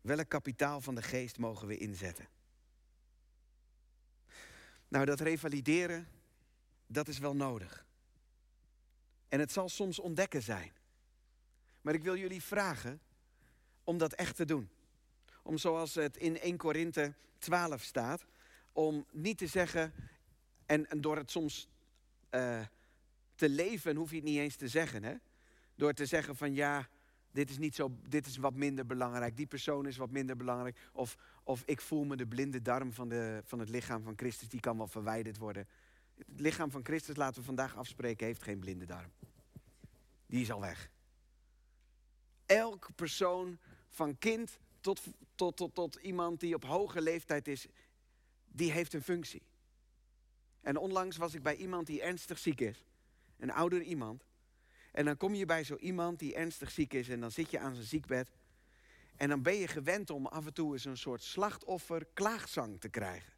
Welk 0.00 0.28
kapitaal 0.28 0.80
van 0.80 0.94
de 0.94 1.02
geest 1.02 1.38
mogen 1.38 1.66
we 1.66 1.76
inzetten? 1.76 2.28
Nou, 4.88 5.04
dat 5.04 5.20
revalideren, 5.20 6.08
dat 6.88 7.08
is 7.08 7.18
wel 7.18 7.36
nodig. 7.36 7.86
En 9.28 9.40
het 9.40 9.52
zal 9.52 9.68
soms 9.68 9.98
ontdekken 9.98 10.42
zijn. 10.42 10.72
Maar 11.80 11.94
ik 11.94 12.02
wil 12.02 12.16
jullie 12.16 12.42
vragen 12.42 13.00
om 13.84 13.98
dat 13.98 14.12
echt 14.12 14.36
te 14.36 14.44
doen. 14.44 14.68
Om 15.42 15.58
zoals 15.58 15.94
het 15.94 16.16
in 16.16 16.40
1 16.40 16.56
Korinthe 16.56 17.14
12 17.38 17.82
staat, 17.82 18.26
om 18.72 19.06
niet 19.10 19.38
te 19.38 19.46
zeggen, 19.46 19.92
en, 20.66 20.86
door 20.96 21.16
het 21.16 21.30
soms 21.30 21.68
uh, 22.30 22.60
te 23.34 23.48
leven, 23.48 23.96
hoef 23.96 24.10
je 24.10 24.16
het 24.16 24.24
niet 24.24 24.38
eens 24.38 24.56
te 24.56 24.68
zeggen. 24.68 25.02
Hè? 25.04 25.14
Door 25.74 25.92
te 25.92 26.06
zeggen 26.06 26.36
van 26.36 26.54
ja, 26.54 26.88
dit 27.30 27.50
is, 27.50 27.58
niet 27.58 27.74
zo, 27.74 27.98
dit 28.08 28.26
is 28.26 28.36
wat 28.36 28.54
minder 28.54 28.86
belangrijk, 28.86 29.36
die 29.36 29.46
persoon 29.46 29.86
is 29.86 29.96
wat 29.96 30.10
minder 30.10 30.36
belangrijk. 30.36 30.78
Of, 30.92 31.16
of 31.42 31.62
ik 31.64 31.80
voel 31.80 32.04
me 32.04 32.16
de 32.16 32.26
blinde 32.26 32.62
darm 32.62 32.92
van, 32.92 33.08
de, 33.08 33.40
van 33.44 33.58
het 33.58 33.68
lichaam 33.68 34.02
van 34.02 34.16
Christus, 34.16 34.48
die 34.48 34.60
kan 34.60 34.76
wel 34.76 34.86
verwijderd 34.86 35.36
worden. 35.36 35.68
Het 36.18 36.40
lichaam 36.40 36.70
van 36.70 36.84
Christus, 36.84 37.16
laten 37.16 37.40
we 37.40 37.46
vandaag 37.46 37.76
afspreken, 37.76 38.26
heeft 38.26 38.42
geen 38.42 38.58
blinde 38.58 38.84
darm. 38.84 39.10
Die 40.26 40.40
is 40.40 40.50
al 40.50 40.60
weg. 40.60 40.90
Elke 42.46 42.92
persoon, 42.92 43.58
van 43.88 44.18
kind 44.18 44.58
tot, 44.80 45.00
tot, 45.34 45.56
tot, 45.56 45.74
tot 45.74 45.94
iemand 45.94 46.40
die 46.40 46.54
op 46.54 46.64
hoge 46.64 47.00
leeftijd 47.00 47.48
is, 47.48 47.66
die 48.44 48.72
heeft 48.72 48.92
een 48.92 49.02
functie. 49.02 49.42
En 50.60 50.76
onlangs 50.76 51.16
was 51.16 51.34
ik 51.34 51.42
bij 51.42 51.56
iemand 51.56 51.86
die 51.86 52.02
ernstig 52.02 52.38
ziek 52.38 52.60
is. 52.60 52.84
Een 53.38 53.52
ouder 53.52 53.82
iemand. 53.82 54.24
En 54.92 55.04
dan 55.04 55.16
kom 55.16 55.34
je 55.34 55.46
bij 55.46 55.64
zo 55.64 55.76
iemand 55.76 56.18
die 56.18 56.34
ernstig 56.34 56.70
ziek 56.70 56.92
is 56.92 57.08
en 57.08 57.20
dan 57.20 57.30
zit 57.30 57.50
je 57.50 57.58
aan 57.58 57.74
zijn 57.74 57.86
ziekbed. 57.86 58.30
En 59.16 59.28
dan 59.28 59.42
ben 59.42 59.54
je 59.54 59.68
gewend 59.68 60.10
om 60.10 60.26
af 60.26 60.46
en 60.46 60.54
toe 60.54 60.72
eens 60.72 60.84
een 60.84 60.96
soort 60.96 61.22
slachtoffer 61.22 62.06
klaagzang 62.12 62.80
te 62.80 62.88
krijgen. 62.88 63.32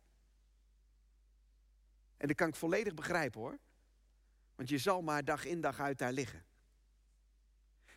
En 2.20 2.26
dat 2.26 2.36
kan 2.36 2.48
ik 2.48 2.54
volledig 2.54 2.94
begrijpen 2.94 3.40
hoor. 3.40 3.58
Want 4.54 4.68
je 4.68 4.78
zal 4.78 5.02
maar 5.02 5.24
dag 5.24 5.44
in 5.44 5.60
dag 5.60 5.80
uit 5.80 5.98
daar 5.98 6.12
liggen. 6.12 6.44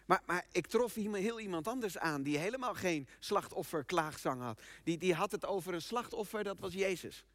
Maar, 0.06 0.22
maar 0.26 0.46
ik 0.52 0.68
trof 0.68 0.94
heel 0.96 1.40
iemand 1.40 1.68
anders 1.68 1.98
aan 1.98 2.24
die 2.24 2.38
helemaal 2.38 2.74
geen 2.74 3.08
slachtoffer 3.20 3.86
klaagzang 3.86 4.42
had. 4.42 4.62
Die, 4.84 4.98
die 4.98 5.14
had 5.14 5.32
het 5.32 5.46
over 5.46 5.74
een 5.74 5.82
slachtoffer, 5.82 6.44
dat 6.44 6.60
was 6.60 6.74
Jezus. 6.74 7.26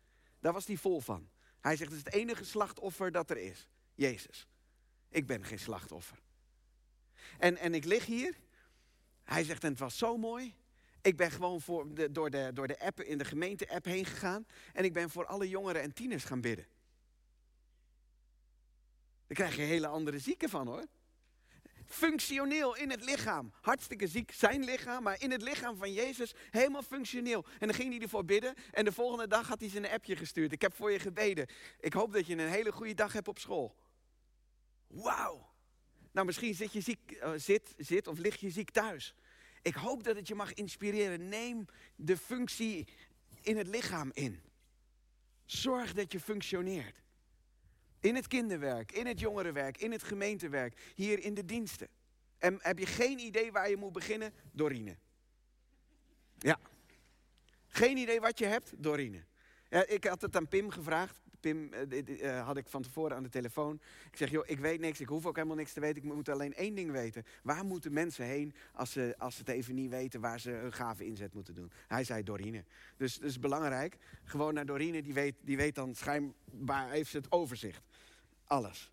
Daar 0.40 0.52
was 0.52 0.66
hij 0.66 0.76
vol 0.76 1.00
van. 1.00 1.28
Hij 1.60 1.76
zegt, 1.76 1.90
het 1.90 1.98
is 1.98 2.04
het 2.04 2.14
enige 2.14 2.44
slachtoffer 2.44 3.12
dat 3.12 3.30
er 3.30 3.36
is. 3.36 3.68
Jezus. 3.94 4.48
Ik 5.08 5.26
ben 5.26 5.44
geen 5.44 5.58
slachtoffer. 5.58 6.18
En, 7.38 7.56
en 7.56 7.74
ik 7.74 7.84
lig 7.84 8.06
hier. 8.06 8.36
Hij 9.24 9.44
zegt, 9.44 9.64
en 9.64 9.70
het 9.70 9.78
was 9.78 9.98
zo 9.98 10.16
mooi. 10.16 10.54
Ik 11.02 11.16
ben 11.16 11.30
gewoon 11.30 11.60
voor 11.60 11.94
de, 11.94 12.12
door, 12.12 12.30
de, 12.30 12.50
door 12.54 12.66
de 12.66 12.80
app 12.80 13.00
in 13.00 13.18
de 13.18 13.24
gemeente-app 13.24 13.84
heen 13.84 14.04
gegaan. 14.04 14.46
En 14.72 14.84
ik 14.84 14.92
ben 14.92 15.10
voor 15.10 15.26
alle 15.26 15.48
jongeren 15.48 15.82
en 15.82 15.92
tieners 15.92 16.24
gaan 16.24 16.40
bidden. 16.40 16.66
Daar 19.28 19.36
krijg 19.36 19.56
je 19.56 19.62
hele 19.62 19.86
andere 19.86 20.18
zieken 20.18 20.48
van 20.48 20.66
hoor. 20.66 20.84
Functioneel 21.84 22.76
in 22.76 22.90
het 22.90 23.04
lichaam. 23.04 23.52
Hartstikke 23.60 24.06
ziek 24.06 24.32
zijn 24.32 24.64
lichaam, 24.64 25.02
maar 25.02 25.20
in 25.20 25.30
het 25.30 25.42
lichaam 25.42 25.76
van 25.76 25.92
Jezus 25.92 26.34
helemaal 26.50 26.82
functioneel. 26.82 27.44
En 27.58 27.66
dan 27.66 27.74
ging 27.74 27.92
hij 27.92 28.02
ervoor 28.02 28.24
bidden 28.24 28.54
en 28.70 28.84
de 28.84 28.92
volgende 28.92 29.26
dag 29.26 29.48
had 29.48 29.60
hij 29.60 29.68
zijn 29.68 29.88
appje 29.88 30.16
gestuurd. 30.16 30.52
Ik 30.52 30.62
heb 30.62 30.74
voor 30.74 30.90
je 30.90 30.98
gebeden. 30.98 31.46
Ik 31.80 31.92
hoop 31.92 32.12
dat 32.12 32.26
je 32.26 32.32
een 32.32 32.48
hele 32.48 32.72
goede 32.72 32.94
dag 32.94 33.12
hebt 33.12 33.28
op 33.28 33.38
school. 33.38 33.76
Wauw. 34.86 35.50
Nou, 36.12 36.26
misschien 36.26 36.54
zit 36.54 36.72
je 36.72 36.80
ziek, 36.80 37.20
uh, 37.22 37.32
zit, 37.36 37.74
zit 37.76 38.06
of 38.06 38.18
lig 38.18 38.36
je 38.36 38.50
ziek 38.50 38.70
thuis. 38.70 39.14
Ik 39.62 39.74
hoop 39.74 40.04
dat 40.04 40.16
het 40.16 40.28
je 40.28 40.34
mag 40.34 40.54
inspireren. 40.54 41.28
Neem 41.28 41.64
de 41.96 42.16
functie 42.16 42.88
in 43.40 43.56
het 43.56 43.66
lichaam 43.66 44.10
in. 44.12 44.40
Zorg 45.44 45.92
dat 45.92 46.12
je 46.12 46.20
functioneert. 46.20 47.02
In 48.00 48.14
het 48.14 48.26
kinderwerk, 48.26 48.92
in 48.92 49.06
het 49.06 49.20
jongerenwerk, 49.20 49.78
in 49.78 49.92
het 49.92 50.02
gemeentewerk, 50.02 50.92
hier 50.94 51.18
in 51.18 51.34
de 51.34 51.44
diensten. 51.44 51.88
En 52.38 52.58
heb 52.60 52.78
je 52.78 52.86
geen 52.86 53.18
idee 53.18 53.52
waar 53.52 53.70
je 53.70 53.76
moet 53.76 53.92
beginnen? 53.92 54.32
Dorine. 54.52 54.96
Ja. 56.38 56.58
Geen 57.68 57.96
idee 57.96 58.20
wat 58.20 58.38
je 58.38 58.46
hebt? 58.46 58.82
Dorine. 58.82 59.24
Ik 59.86 60.04
had 60.04 60.22
het 60.22 60.36
aan 60.36 60.48
Pim 60.48 60.70
gevraagd. 60.70 61.20
Pim 61.40 61.72
uh, 61.72 62.46
had 62.46 62.56
ik 62.56 62.68
van 62.68 62.82
tevoren 62.82 63.16
aan 63.16 63.22
de 63.22 63.28
telefoon. 63.28 63.80
Ik 64.10 64.16
zeg, 64.16 64.30
joh, 64.30 64.44
ik 64.46 64.58
weet 64.58 64.80
niks, 64.80 65.00
ik 65.00 65.08
hoef 65.08 65.26
ook 65.26 65.36
helemaal 65.36 65.56
niks 65.56 65.72
te 65.72 65.80
weten. 65.80 66.02
Ik 66.02 66.12
moet 66.12 66.28
alleen 66.28 66.54
één 66.54 66.74
ding 66.74 66.90
weten. 66.90 67.24
Waar 67.42 67.64
moeten 67.64 67.92
mensen 67.92 68.24
heen 68.24 68.54
als 68.72 68.92
ze, 68.92 69.14
als 69.18 69.34
ze 69.34 69.40
het 69.40 69.48
even 69.48 69.74
niet 69.74 69.90
weten 69.90 70.20
waar 70.20 70.40
ze 70.40 70.50
hun 70.50 70.72
gave 70.72 71.04
inzet 71.04 71.34
moeten 71.34 71.54
doen? 71.54 71.70
Hij 71.86 72.04
zei 72.04 72.22
Dorine. 72.22 72.64
Dus 72.96 73.18
is 73.18 73.38
belangrijk. 73.38 73.96
Gewoon 74.24 74.54
naar 74.54 74.66
Dorine, 74.66 75.02
die 75.02 75.14
weet, 75.14 75.34
die 75.40 75.56
weet 75.56 75.74
dan 75.74 75.94
schijnbaar, 75.94 76.90
heeft 76.90 77.10
ze 77.10 77.16
het 77.16 77.32
overzicht. 77.32 77.82
Alles. 78.44 78.92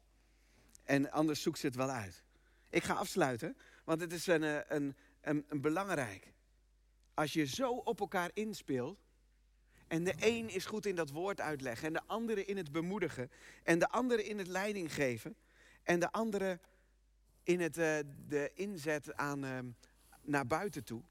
En 0.83 1.11
anders 1.11 1.41
zoekt 1.41 1.59
ze 1.59 1.65
het 1.65 1.75
wel 1.75 1.89
uit. 1.89 2.23
Ik 2.69 2.83
ga 2.83 2.93
afsluiten, 2.93 3.57
want 3.83 4.01
het 4.01 4.13
is 4.13 4.27
een, 4.27 4.75
een, 4.75 4.95
een, 5.21 5.45
een 5.47 5.61
belangrijk. 5.61 6.33
Als 7.13 7.33
je 7.33 7.45
zo 7.45 7.71
op 7.71 7.99
elkaar 7.99 8.29
inspeelt 8.33 9.04
en 9.87 10.03
de 10.03 10.13
een 10.19 10.49
is 10.49 10.65
goed 10.65 10.85
in 10.85 10.95
dat 10.95 11.09
woord 11.09 11.41
uitleggen. 11.41 11.87
En 11.87 11.93
de 11.93 12.01
andere 12.05 12.45
in 12.45 12.57
het 12.57 12.71
bemoedigen. 12.71 13.31
En 13.63 13.79
de 13.79 13.89
andere 13.89 14.23
in 14.23 14.37
het 14.37 14.47
leiding 14.47 14.93
geven. 14.93 15.35
En 15.83 15.99
de 15.99 16.11
andere 16.11 16.59
in 17.43 17.59
het, 17.61 17.77
uh, 17.77 17.97
de 18.27 18.51
inzet 18.53 19.13
aan, 19.13 19.45
uh, 19.45 19.59
naar 20.21 20.47
buiten 20.47 20.83
toe. 20.83 21.01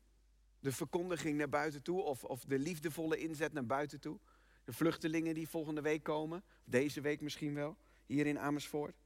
De 0.61 0.73
verkondiging 0.73 1.39
naar 1.39 1.49
buiten 1.49 1.83
toe. 1.83 2.03
Of, 2.03 2.25
of 2.25 2.45
de 2.45 2.59
liefdevolle 2.59 3.19
inzet 3.19 3.53
naar 3.53 3.67
buiten 3.67 4.01
toe. 4.01 4.19
De 4.65 4.73
vluchtelingen 4.73 5.35
die 5.35 5.49
volgende 5.49 5.81
week 5.81 6.03
komen. 6.03 6.43
Deze 6.65 7.01
week 7.01 7.21
misschien 7.21 7.55
wel. 7.55 7.77
Hier 8.07 8.27
in 8.27 8.39
Amersfoort. 8.39 8.97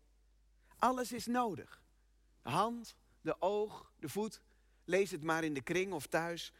Alles 0.79 1.13
is 1.13 1.27
nodig. 1.27 1.83
De 2.43 2.51
hand, 2.51 2.97
de 3.21 3.41
oog, 3.41 3.93
de 3.99 4.09
voet. 4.09 4.41
Lees 4.85 5.11
het 5.11 5.23
maar 5.23 5.45
in 5.45 5.55
de 5.55 5.63
kring 5.63 5.93
of 5.93 6.07
thuis. 6.07 6.53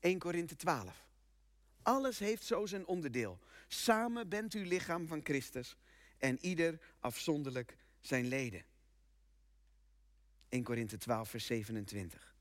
1 0.00 0.18
Korinthe 0.18 0.56
12. 0.56 1.04
Alles 1.84 2.18
heeft 2.18 2.44
zo 2.44 2.66
zijn 2.66 2.86
onderdeel. 2.86 3.38
Samen 3.68 4.28
bent 4.28 4.54
u 4.54 4.66
lichaam 4.66 5.06
van 5.06 5.20
Christus 5.22 5.76
en 6.18 6.38
ieder 6.40 6.80
afzonderlijk 7.00 7.76
zijn 8.00 8.28
leden. 8.28 8.64
1 10.48 10.62
Korinthe 10.62 10.96
12, 10.96 11.28
vers 11.28 11.46
27. 11.46 12.34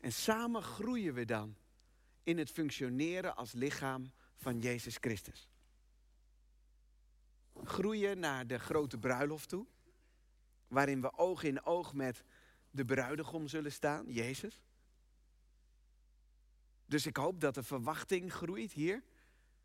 En 0.00 0.12
samen 0.12 0.62
groeien 0.62 1.14
we 1.14 1.24
dan 1.24 1.56
in 2.22 2.38
het 2.38 2.50
functioneren 2.50 3.36
als 3.36 3.52
lichaam 3.52 4.12
van 4.36 4.58
Jezus 4.58 4.96
Christus. 4.96 5.48
Groeien 7.64 8.18
naar 8.18 8.46
de 8.46 8.58
grote 8.58 8.98
bruiloft 8.98 9.48
toe, 9.48 9.66
waarin 10.68 11.00
we 11.00 11.18
oog 11.18 11.42
in 11.42 11.64
oog 11.64 11.94
met 11.94 12.24
de 12.70 12.84
bruidegom 12.84 13.48
zullen 13.48 13.72
staan, 13.72 14.12
Jezus. 14.12 14.62
Dus 16.90 17.06
ik 17.06 17.16
hoop 17.16 17.40
dat 17.40 17.54
de 17.54 17.62
verwachting 17.62 18.32
groeit 18.32 18.72
hier. 18.72 19.02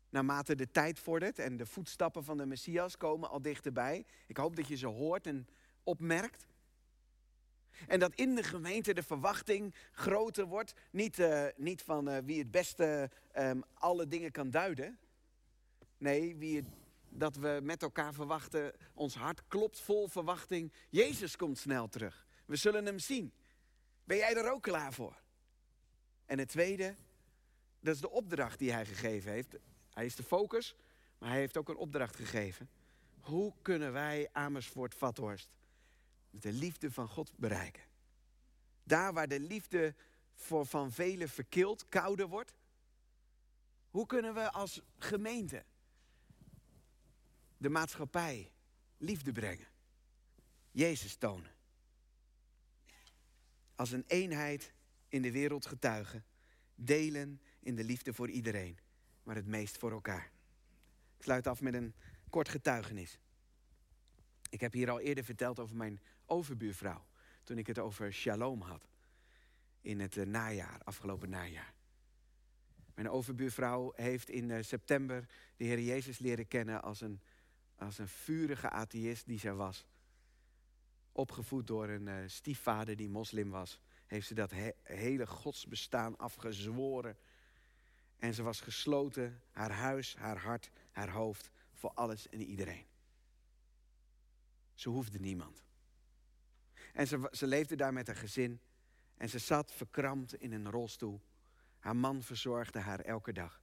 Naarmate 0.08 0.54
de 0.54 0.70
tijd 0.70 0.98
vordert 0.98 1.38
en 1.38 1.56
de 1.56 1.66
voetstappen 1.66 2.24
van 2.24 2.36
de 2.36 2.46
Messias 2.46 2.96
komen 2.96 3.30
al 3.30 3.42
dichterbij. 3.42 4.06
Ik 4.26 4.36
hoop 4.36 4.56
dat 4.56 4.68
je 4.68 4.76
ze 4.76 4.86
hoort 4.86 5.26
en 5.26 5.48
opmerkt. 5.82 6.46
En 7.86 7.98
dat 7.98 8.14
in 8.14 8.34
de 8.34 8.42
gemeente 8.42 8.94
de 8.94 9.02
verwachting 9.02 9.74
groter 9.92 10.44
wordt. 10.44 10.74
Niet, 10.90 11.18
uh, 11.18 11.46
niet 11.56 11.82
van 11.82 12.08
uh, 12.08 12.16
wie 12.24 12.38
het 12.38 12.50
beste 12.50 13.10
um, 13.36 13.62
alle 13.74 14.06
dingen 14.06 14.30
kan 14.30 14.50
duiden. 14.50 14.98
Nee, 15.98 16.36
wie 16.36 16.64
dat 17.08 17.36
we 17.36 17.60
met 17.62 17.82
elkaar 17.82 18.14
verwachten. 18.14 18.72
Ons 18.94 19.14
hart 19.14 19.42
klopt 19.48 19.80
vol 19.80 20.08
verwachting. 20.08 20.72
Jezus 20.90 21.36
komt 21.36 21.58
snel 21.58 21.88
terug. 21.88 22.26
We 22.44 22.56
zullen 22.56 22.86
hem 22.86 22.98
zien. 22.98 23.32
Ben 24.04 24.16
jij 24.16 24.36
er 24.36 24.52
ook 24.52 24.62
klaar 24.62 24.92
voor? 24.92 25.22
En 26.26 26.38
het 26.38 26.48
tweede, 26.48 26.94
dat 27.86 27.94
is 27.94 28.00
de 28.00 28.10
opdracht 28.10 28.58
die 28.58 28.72
hij 28.72 28.86
gegeven 28.86 29.32
heeft. 29.32 29.56
Hij 29.90 30.06
is 30.06 30.16
de 30.16 30.22
focus, 30.22 30.74
maar 31.18 31.28
hij 31.28 31.38
heeft 31.38 31.56
ook 31.56 31.68
een 31.68 31.76
opdracht 31.76 32.16
gegeven. 32.16 32.68
Hoe 33.20 33.54
kunnen 33.62 33.92
wij 33.92 34.28
Amersfoort-Vathorst 34.32 35.56
de 36.30 36.52
liefde 36.52 36.90
van 36.90 37.08
God 37.08 37.32
bereiken? 37.36 37.82
Daar 38.82 39.12
waar 39.12 39.28
de 39.28 39.40
liefde 39.40 39.94
voor 40.34 40.66
van 40.66 40.92
velen 40.92 41.28
verkild, 41.28 41.88
kouder 41.88 42.26
wordt. 42.26 42.54
Hoe 43.90 44.06
kunnen 44.06 44.34
we 44.34 44.52
als 44.52 44.80
gemeente 44.98 45.64
de 47.56 47.68
maatschappij 47.68 48.50
liefde 48.96 49.32
brengen? 49.32 49.68
Jezus 50.70 51.16
tonen. 51.16 51.54
Als 53.74 53.90
een 53.90 54.04
eenheid 54.06 54.72
in 55.08 55.22
de 55.22 55.32
wereld 55.32 55.66
getuigen. 55.66 56.24
Delen 56.74 57.40
in 57.66 57.74
de 57.74 57.84
liefde 57.84 58.12
voor 58.12 58.30
iedereen, 58.30 58.78
maar 59.22 59.34
het 59.34 59.46
meest 59.46 59.78
voor 59.78 59.90
elkaar. 59.90 60.30
Ik 61.16 61.22
sluit 61.22 61.46
af 61.46 61.60
met 61.60 61.74
een 61.74 61.94
kort 62.30 62.48
getuigenis. 62.48 63.18
Ik 64.50 64.60
heb 64.60 64.72
hier 64.72 64.90
al 64.90 65.00
eerder 65.00 65.24
verteld 65.24 65.58
over 65.58 65.76
mijn 65.76 66.00
overbuurvrouw. 66.26 67.06
Toen 67.42 67.58
ik 67.58 67.66
het 67.66 67.78
over 67.78 68.12
shalom 68.12 68.60
had. 68.60 68.88
In 69.80 70.00
het 70.00 70.16
eh, 70.16 70.26
najaar, 70.26 70.80
afgelopen 70.84 71.30
najaar. 71.30 71.74
Mijn 72.94 73.10
overbuurvrouw 73.10 73.92
heeft 73.96 74.28
in 74.28 74.50
eh, 74.50 74.62
september 74.62 75.28
de 75.56 75.64
Heer 75.64 75.80
Jezus 75.80 76.18
leren 76.18 76.48
kennen 76.48 76.82
als 76.82 77.00
een, 77.00 77.20
als 77.76 77.98
een 77.98 78.08
vurige 78.08 78.70
atheïst 78.70 79.26
die 79.26 79.38
zij 79.38 79.54
was. 79.54 79.86
Opgevoed 81.12 81.66
door 81.66 81.88
een 81.88 82.06
uh, 82.06 82.16
stiefvader 82.26 82.96
die 82.96 83.08
moslim 83.08 83.50
was, 83.50 83.80
heeft 84.06 84.26
ze 84.26 84.34
dat 84.34 84.52
hele 84.82 85.26
godsbestaan 85.26 86.16
afgezworen. 86.16 87.16
En 88.18 88.34
ze 88.34 88.42
was 88.42 88.60
gesloten, 88.60 89.42
haar 89.50 89.70
huis, 89.70 90.16
haar 90.16 90.38
hart, 90.38 90.70
haar 90.92 91.10
hoofd, 91.10 91.50
voor 91.72 91.90
alles 91.90 92.28
en 92.28 92.42
iedereen. 92.42 92.86
Ze 94.74 94.88
hoefde 94.88 95.18
niemand. 95.18 95.64
En 96.92 97.06
ze, 97.06 97.28
ze 97.32 97.46
leefde 97.46 97.76
daar 97.76 97.92
met 97.92 98.06
haar 98.06 98.16
gezin. 98.16 98.60
En 99.16 99.28
ze 99.28 99.38
zat 99.38 99.72
verkrampt 99.72 100.34
in 100.34 100.52
een 100.52 100.70
rolstoel. 100.70 101.20
Haar 101.78 101.96
man 101.96 102.22
verzorgde 102.22 102.78
haar 102.78 103.00
elke 103.00 103.32
dag. 103.32 103.62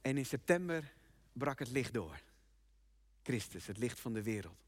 En 0.00 0.16
in 0.16 0.26
september 0.26 0.92
brak 1.32 1.58
het 1.58 1.70
licht 1.70 1.92
door. 1.92 2.20
Christus, 3.22 3.66
het 3.66 3.78
licht 3.78 4.00
van 4.00 4.12
de 4.12 4.22
wereld. 4.22 4.64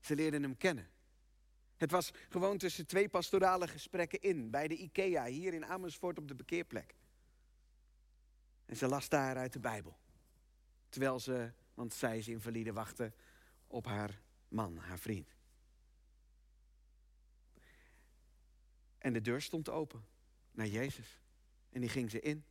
Ze 0.00 0.14
leerden 0.14 0.42
hem 0.42 0.56
kennen. 0.56 0.90
Het 1.82 1.90
was 1.90 2.10
gewoon 2.28 2.58
tussen 2.58 2.86
twee 2.86 3.08
pastorale 3.08 3.68
gesprekken 3.68 4.20
in, 4.20 4.50
bij 4.50 4.68
de 4.68 4.76
IKEA, 4.76 5.24
hier 5.24 5.54
in 5.54 5.64
Amersfoort 5.64 6.18
op 6.18 6.28
de 6.28 6.34
bekeerplek. 6.34 6.94
En 8.66 8.76
ze 8.76 8.86
las 8.86 9.08
daar 9.08 9.36
uit 9.36 9.52
de 9.52 9.58
Bijbel. 9.58 9.98
Terwijl 10.88 11.20
ze, 11.20 11.52
want 11.74 11.94
zij 11.94 12.18
is 12.18 12.28
invalide, 12.28 12.72
wachtte 12.72 13.12
op 13.66 13.86
haar 13.86 14.20
man, 14.48 14.76
haar 14.76 14.98
vriend. 14.98 15.34
En 18.98 19.12
de 19.12 19.20
deur 19.20 19.42
stond 19.42 19.68
open 19.68 20.06
naar 20.50 20.66
Jezus. 20.66 21.20
En 21.70 21.80
die 21.80 21.90
ging 21.90 22.10
ze 22.10 22.20
in. 22.20 22.44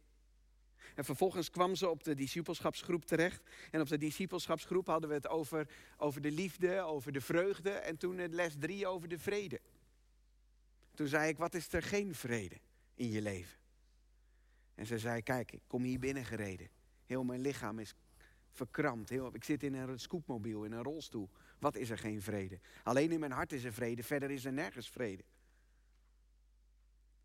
En 0.96 1.06
vervolgens 1.06 1.50
kwam 1.50 1.76
ze 1.76 1.89
op 1.89 2.04
de 2.04 2.15
discipelschapsgroep 2.15 3.06
terecht. 3.06 3.41
En 3.72 3.82
op 3.82 3.88
de 3.88 3.98
discipelschapsgroep 3.98 4.88
hadden 4.88 5.10
we 5.10 5.15
het 5.15 5.28
over, 5.28 5.67
over 5.98 6.22
de 6.22 6.32
liefde, 6.32 6.82
over 6.82 7.12
de 7.12 7.22
vreugde. 7.22 7.70
En 7.70 7.98
toen 7.98 8.28
les 8.30 8.56
drie 8.60 8.88
over 8.88 9.08
de 9.08 9.20
vrede. 9.20 9.60
Toen 10.94 11.08
zei 11.08 11.30
ik, 11.30 11.38
wat 11.38 11.54
is 11.54 11.74
er 11.74 11.84
geen 11.84 12.15
vrede 12.15 12.58
in 12.96 13.12
je 13.12 13.22
leven? 13.22 13.60
En 14.76 14.86
ze 14.86 15.00
zei, 15.00 15.22
kijk, 15.22 15.52
ik 15.52 15.62
kom 15.67 15.84
hier 15.84 16.00
binnen 16.00 16.26
gereden. 16.26 16.70
Heel 17.06 17.24
mijn 17.24 17.41
lichaam 17.41 17.80
is 17.80 17.94
verkrampt. 18.52 19.10
Heel, 19.10 19.36
ik 19.36 19.44
zit 19.44 19.63
in 19.63 19.74
een 19.74 20.00
scootmobiel, 20.00 20.63
in 20.63 20.72
een 20.72 20.84
rolstoel. 20.84 21.30
Wat 21.60 21.76
is 21.76 21.89
er 21.89 21.98
geen 21.98 22.22
vrede? 22.22 22.60
Alleen 22.84 23.12
in 23.12 23.20
mijn 23.20 23.32
hart 23.32 23.52
is 23.52 23.63
er 23.63 23.74
vrede, 23.74 24.04
verder 24.04 24.32
is 24.32 24.46
er 24.46 24.54
nergens 24.54 24.89
vrede. 24.89 25.24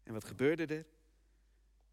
En 0.02 0.12
wat 0.12 0.24
gebeurde 0.24 0.66
er? 0.66 0.86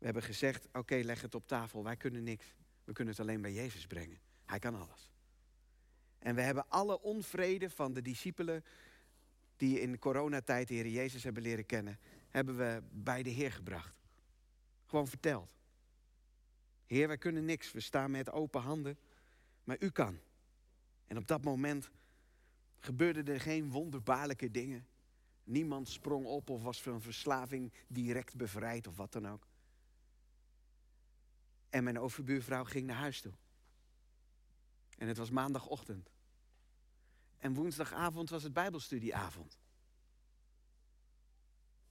We 0.03 0.09
hebben 0.09 0.27
gezegd, 0.27 0.67
oké, 0.73 0.95
leg 0.95 1.21
het 1.21 1.35
op 1.35 1.47
tafel. 1.47 1.83
Wij 1.83 1.97
kunnen 1.97 2.23
niks. 2.23 2.55
We 2.83 2.93
kunnen 2.93 3.13
het 3.13 3.23
alleen 3.23 3.41
bij 3.41 3.53
Jezus 3.53 3.87
brengen. 3.87 4.19
Hij 4.45 4.59
kan 4.59 4.75
alles. 4.75 5.11
En 6.19 6.35
we 6.35 6.41
hebben 6.41 6.69
alle 6.69 7.01
onvrede 7.01 7.69
van 7.69 7.93
de 7.93 8.01
discipelen 8.01 8.63
die 9.57 9.79
in 9.81 9.99
coronatijd 9.99 10.67
de 10.67 10.73
Heer 10.73 10.87
Jezus 10.87 11.23
hebben 11.23 11.43
leren 11.43 11.65
kennen, 11.65 11.99
hebben 12.29 12.57
we 12.57 12.83
bij 12.91 13.23
de 13.23 13.29
Heer 13.29 13.51
gebracht. 13.51 13.97
Gewoon 14.85 15.07
verteld. 15.07 15.55
Heer, 16.85 17.07
wij 17.07 17.17
kunnen 17.17 17.45
niks. 17.45 17.71
We 17.71 17.79
staan 17.79 18.11
met 18.11 18.31
open 18.31 18.61
handen. 18.61 18.97
Maar 19.63 19.77
u 19.79 19.89
kan. 19.89 20.19
En 21.07 21.17
op 21.17 21.27
dat 21.27 21.43
moment 21.43 21.89
gebeurden 22.79 23.27
er 23.27 23.41
geen 23.41 23.71
wonderbaarlijke 23.71 24.51
dingen. 24.51 24.87
Niemand 25.43 25.89
sprong 25.89 26.25
op 26.25 26.49
of 26.49 26.63
was 26.63 26.81
van 26.81 27.01
verslaving 27.01 27.73
direct 27.87 28.35
bevrijd 28.35 28.87
of 28.87 28.97
wat 28.97 29.11
dan 29.11 29.27
ook. 29.27 29.51
En 31.73 31.83
mijn 31.83 31.99
overbuurvrouw 31.99 32.63
ging 32.63 32.87
naar 32.87 32.95
huis 32.95 33.21
toe. 33.21 33.33
En 34.97 35.07
het 35.07 35.17
was 35.17 35.29
maandagochtend. 35.29 36.11
En 37.37 37.53
woensdagavond 37.53 38.29
was 38.29 38.43
het 38.43 38.53
Bijbelstudieavond. 38.53 39.59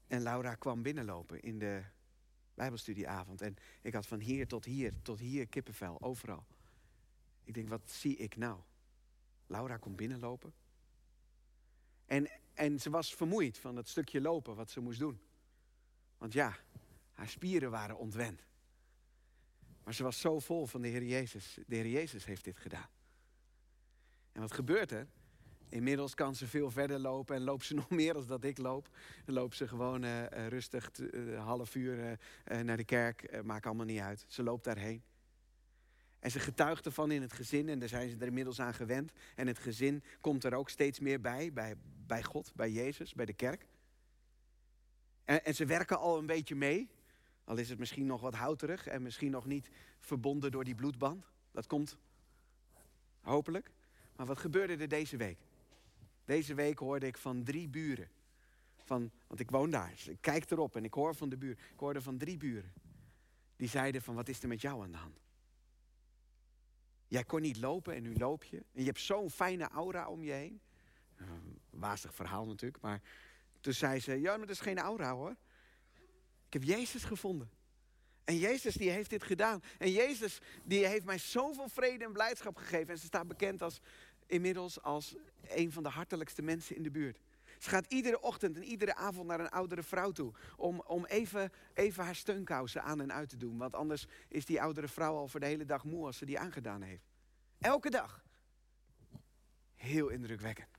En 0.06 0.22
Laura 0.22 0.54
kwam 0.54 0.82
binnenlopen 0.82 1.40
in 1.40 1.58
de 1.58 1.84
Bijbelstudieavond. 2.54 3.40
En 3.40 3.56
ik 3.80 3.94
had 3.94 4.06
van 4.06 4.20
hier 4.20 4.46
tot 4.46 4.64
hier, 4.64 5.02
tot 5.02 5.18
hier 5.18 5.46
kippenvel, 5.46 6.00
overal. 6.00 6.46
Ik 7.44 7.54
denk, 7.54 7.68
wat 7.68 7.90
zie 7.90 8.16
ik 8.16 8.36
nou? 8.36 8.60
Laura 9.46 9.76
komt 9.76 9.96
binnenlopen. 9.96 10.54
En, 12.06 12.30
en 12.54 12.80
ze 12.80 12.90
was 12.90 13.14
vermoeid 13.14 13.58
van 13.58 13.76
het 13.76 13.88
stukje 13.88 14.20
lopen 14.20 14.56
wat 14.56 14.70
ze 14.70 14.80
moest 14.80 14.98
doen. 14.98 15.20
Want 16.18 16.32
ja, 16.32 16.56
haar 17.12 17.28
spieren 17.28 17.70
waren 17.70 17.96
ontwend. 17.96 18.50
Maar 19.84 19.94
ze 19.94 20.02
was 20.02 20.20
zo 20.20 20.38
vol 20.38 20.66
van 20.66 20.82
de 20.82 20.88
Heer 20.88 21.04
Jezus. 21.04 21.58
De 21.66 21.74
Heer 21.74 21.86
Jezus 21.86 22.24
heeft 22.24 22.44
dit 22.44 22.58
gedaan. 22.58 22.88
En 24.32 24.40
wat 24.40 24.52
gebeurt 24.52 24.90
er? 24.90 25.06
Inmiddels 25.68 26.14
kan 26.14 26.34
ze 26.34 26.46
veel 26.46 26.70
verder 26.70 26.98
lopen 26.98 27.36
en 27.36 27.42
loopt 27.42 27.64
ze 27.64 27.74
nog 27.80 27.90
meer 27.90 28.12
dan 28.12 28.26
dat 28.26 28.44
ik 28.44 28.58
loop. 28.58 28.88
Dan 29.24 29.34
loopt 29.34 29.56
ze 29.56 29.68
gewoon 29.68 30.04
uh, 30.04 30.26
rustig 30.48 30.90
een 30.94 31.28
uh, 31.28 31.44
half 31.44 31.74
uur 31.74 32.18
naar 32.62 32.76
de 32.76 32.84
kerk. 32.84 33.42
maakt 33.44 33.66
allemaal 33.66 33.86
niet 33.86 34.00
uit. 34.00 34.24
Ze 34.28 34.42
loopt 34.42 34.64
daarheen. 34.64 35.02
En 36.22 36.30
ze 36.30 36.40
getuigt 36.40 36.86
ervan 36.86 37.10
in 37.10 37.22
het 37.22 37.32
gezin 37.32 37.68
en 37.68 37.78
daar 37.78 37.88
zijn 37.88 38.10
ze 38.10 38.16
er 38.16 38.26
inmiddels 38.26 38.60
aan 38.60 38.74
gewend. 38.74 39.12
En 39.34 39.46
het 39.46 39.58
gezin 39.58 40.02
komt 40.20 40.44
er 40.44 40.54
ook 40.54 40.70
steeds 40.70 41.00
meer 41.00 41.20
bij, 41.20 41.52
bij, 41.52 41.74
bij 42.06 42.22
God, 42.22 42.52
bij 42.54 42.70
Jezus, 42.70 43.14
bij 43.14 43.24
de 43.24 43.32
kerk. 43.32 43.66
En, 45.24 45.44
en 45.44 45.54
ze 45.54 45.66
werken 45.66 45.98
al 45.98 46.18
een 46.18 46.26
beetje 46.26 46.54
mee. 46.54 46.90
Al 47.52 47.58
is 47.58 47.68
het 47.68 47.78
misschien 47.78 48.06
nog 48.06 48.20
wat 48.20 48.34
houterig 48.34 48.86
en 48.86 49.02
misschien 49.02 49.30
nog 49.30 49.46
niet 49.46 49.70
verbonden 50.00 50.50
door 50.50 50.64
die 50.64 50.74
bloedband. 50.74 51.24
Dat 51.50 51.66
komt 51.66 51.98
hopelijk. 53.20 53.70
Maar 54.16 54.26
wat 54.26 54.38
gebeurde 54.38 54.76
er 54.76 54.88
deze 54.88 55.16
week? 55.16 55.38
Deze 56.24 56.54
week 56.54 56.78
hoorde 56.78 57.06
ik 57.06 57.18
van 57.18 57.44
drie 57.44 57.68
buren. 57.68 58.08
Van, 58.76 59.10
want 59.26 59.40
ik 59.40 59.50
woon 59.50 59.70
daar. 59.70 59.90
Dus 59.90 60.08
ik 60.08 60.18
kijk 60.20 60.50
erop 60.50 60.76
en 60.76 60.84
ik 60.84 60.94
hoor 60.94 61.14
van 61.14 61.28
de 61.28 61.36
buur. 61.36 61.58
Ik 61.72 61.78
hoorde 61.78 62.00
van 62.02 62.18
drie 62.18 62.36
buren. 62.36 62.72
Die 63.56 63.68
zeiden 63.68 64.02
van 64.02 64.14
wat 64.14 64.28
is 64.28 64.42
er 64.42 64.48
met 64.48 64.60
jou 64.60 64.82
aan 64.82 64.90
de 64.90 64.96
hand? 64.96 65.20
Jij 67.06 67.24
kon 67.24 67.40
niet 67.40 67.58
lopen 67.58 67.94
en 67.94 68.02
nu 68.02 68.14
loop 68.14 68.44
je. 68.44 68.56
En 68.56 68.80
je 68.80 68.84
hebt 68.86 69.00
zo'n 69.00 69.30
fijne 69.30 69.68
aura 69.68 70.08
om 70.08 70.22
je 70.22 70.32
heen. 70.32 70.60
Uh, 71.20 71.28
wazig 71.70 72.14
verhaal 72.14 72.46
natuurlijk. 72.46 72.82
Maar 72.82 73.00
toen 73.60 73.72
zei 73.72 74.00
ze, 74.00 74.20
ja, 74.20 74.36
maar 74.36 74.46
dat 74.46 74.56
is 74.56 74.60
geen 74.60 74.78
aura 74.78 75.14
hoor. 75.14 75.36
Ik 76.52 76.60
heb 76.60 76.76
Jezus 76.78 77.04
gevonden. 77.04 77.50
En 78.24 78.38
Jezus 78.38 78.74
die 78.74 78.90
heeft 78.90 79.10
dit 79.10 79.22
gedaan. 79.22 79.62
En 79.78 79.90
Jezus 79.90 80.40
die 80.64 80.86
heeft 80.86 81.04
mij 81.04 81.18
zoveel 81.18 81.68
vrede 81.68 82.04
en 82.04 82.12
blijdschap 82.12 82.56
gegeven. 82.56 82.88
En 82.88 82.98
ze 82.98 83.06
staat 83.06 83.28
bekend 83.28 83.62
als, 83.62 83.80
inmiddels 84.26 84.82
als 84.82 85.14
een 85.48 85.72
van 85.72 85.82
de 85.82 85.88
hartelijkste 85.88 86.42
mensen 86.42 86.76
in 86.76 86.82
de 86.82 86.90
buurt. 86.90 87.20
Ze 87.58 87.68
gaat 87.68 87.92
iedere 87.92 88.20
ochtend 88.20 88.56
en 88.56 88.64
iedere 88.64 88.94
avond 88.94 89.26
naar 89.26 89.40
een 89.40 89.48
oudere 89.48 89.82
vrouw 89.82 90.10
toe. 90.10 90.32
Om, 90.56 90.80
om 90.80 91.04
even, 91.04 91.52
even 91.74 92.04
haar 92.04 92.16
steunkousen 92.16 92.82
aan 92.82 93.00
en 93.00 93.12
uit 93.12 93.28
te 93.28 93.36
doen. 93.36 93.58
Want 93.58 93.74
anders 93.74 94.06
is 94.28 94.44
die 94.44 94.62
oudere 94.62 94.88
vrouw 94.88 95.14
al 95.14 95.28
voor 95.28 95.40
de 95.40 95.46
hele 95.46 95.64
dag 95.64 95.84
moe 95.84 96.06
als 96.06 96.16
ze 96.16 96.24
die 96.24 96.38
aangedaan 96.38 96.82
heeft. 96.82 97.08
Elke 97.58 97.90
dag. 97.90 98.24
Heel 99.74 100.08
indrukwekkend. 100.08 100.78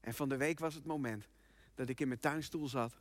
En 0.00 0.14
van 0.14 0.28
de 0.28 0.36
week 0.36 0.58
was 0.58 0.74
het 0.74 0.86
moment 0.86 1.28
dat 1.74 1.88
ik 1.88 2.00
in 2.00 2.08
mijn 2.08 2.20
tuinstoel 2.20 2.68
zat. 2.68 3.00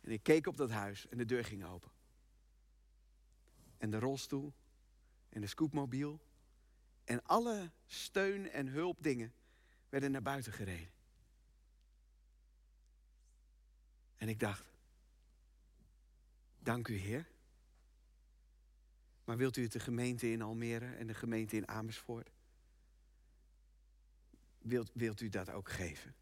En 0.00 0.10
ik 0.10 0.22
keek 0.22 0.46
op 0.46 0.56
dat 0.56 0.70
huis 0.70 1.08
en 1.08 1.18
de 1.18 1.24
deur 1.24 1.44
ging 1.44 1.64
open. 1.64 1.90
En 3.78 3.90
de 3.90 3.98
rolstoel 3.98 4.52
en 5.28 5.40
de 5.40 5.46
scootmobiel 5.46 6.20
en 7.04 7.22
alle 7.22 7.70
steun- 7.86 8.50
en 8.50 8.66
hulpdingen 8.66 9.32
werden 9.88 10.10
naar 10.10 10.22
buiten 10.22 10.52
gereden. 10.52 10.90
En 14.16 14.28
ik 14.28 14.40
dacht, 14.40 14.64
dank 16.58 16.88
u 16.88 16.96
Heer. 16.96 17.28
Maar 19.24 19.36
wilt 19.36 19.56
u 19.56 19.62
het 19.62 19.72
de 19.72 19.80
gemeente 19.80 20.30
in 20.30 20.42
Almere 20.42 20.94
en 20.94 21.06
de 21.06 21.14
gemeente 21.14 21.56
in 21.56 21.68
Amersfoort? 21.68 22.30
Wilt, 24.58 24.90
wilt 24.92 25.20
u 25.20 25.28
dat 25.28 25.50
ook 25.50 25.68
geven? 25.68 26.14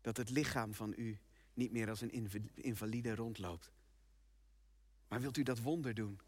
Dat 0.00 0.16
het 0.16 0.30
lichaam 0.30 0.74
van 0.74 0.92
u 0.96 1.18
niet 1.54 1.72
meer 1.72 1.88
als 1.88 2.00
een 2.00 2.30
invalide 2.54 3.14
rondloopt. 3.14 3.70
Maar 5.08 5.20
wilt 5.20 5.36
u 5.36 5.42
dat 5.42 5.58
wonder 5.58 5.94
doen? 5.94 6.20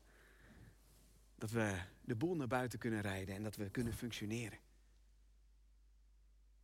Dat 1.34 1.50
we 1.50 1.82
de 2.00 2.14
boel 2.14 2.36
naar 2.36 2.46
buiten 2.46 2.78
kunnen 2.78 3.00
rijden 3.00 3.34
en 3.34 3.42
dat 3.42 3.56
we 3.56 3.70
kunnen 3.70 3.94
functioneren. 3.94 4.58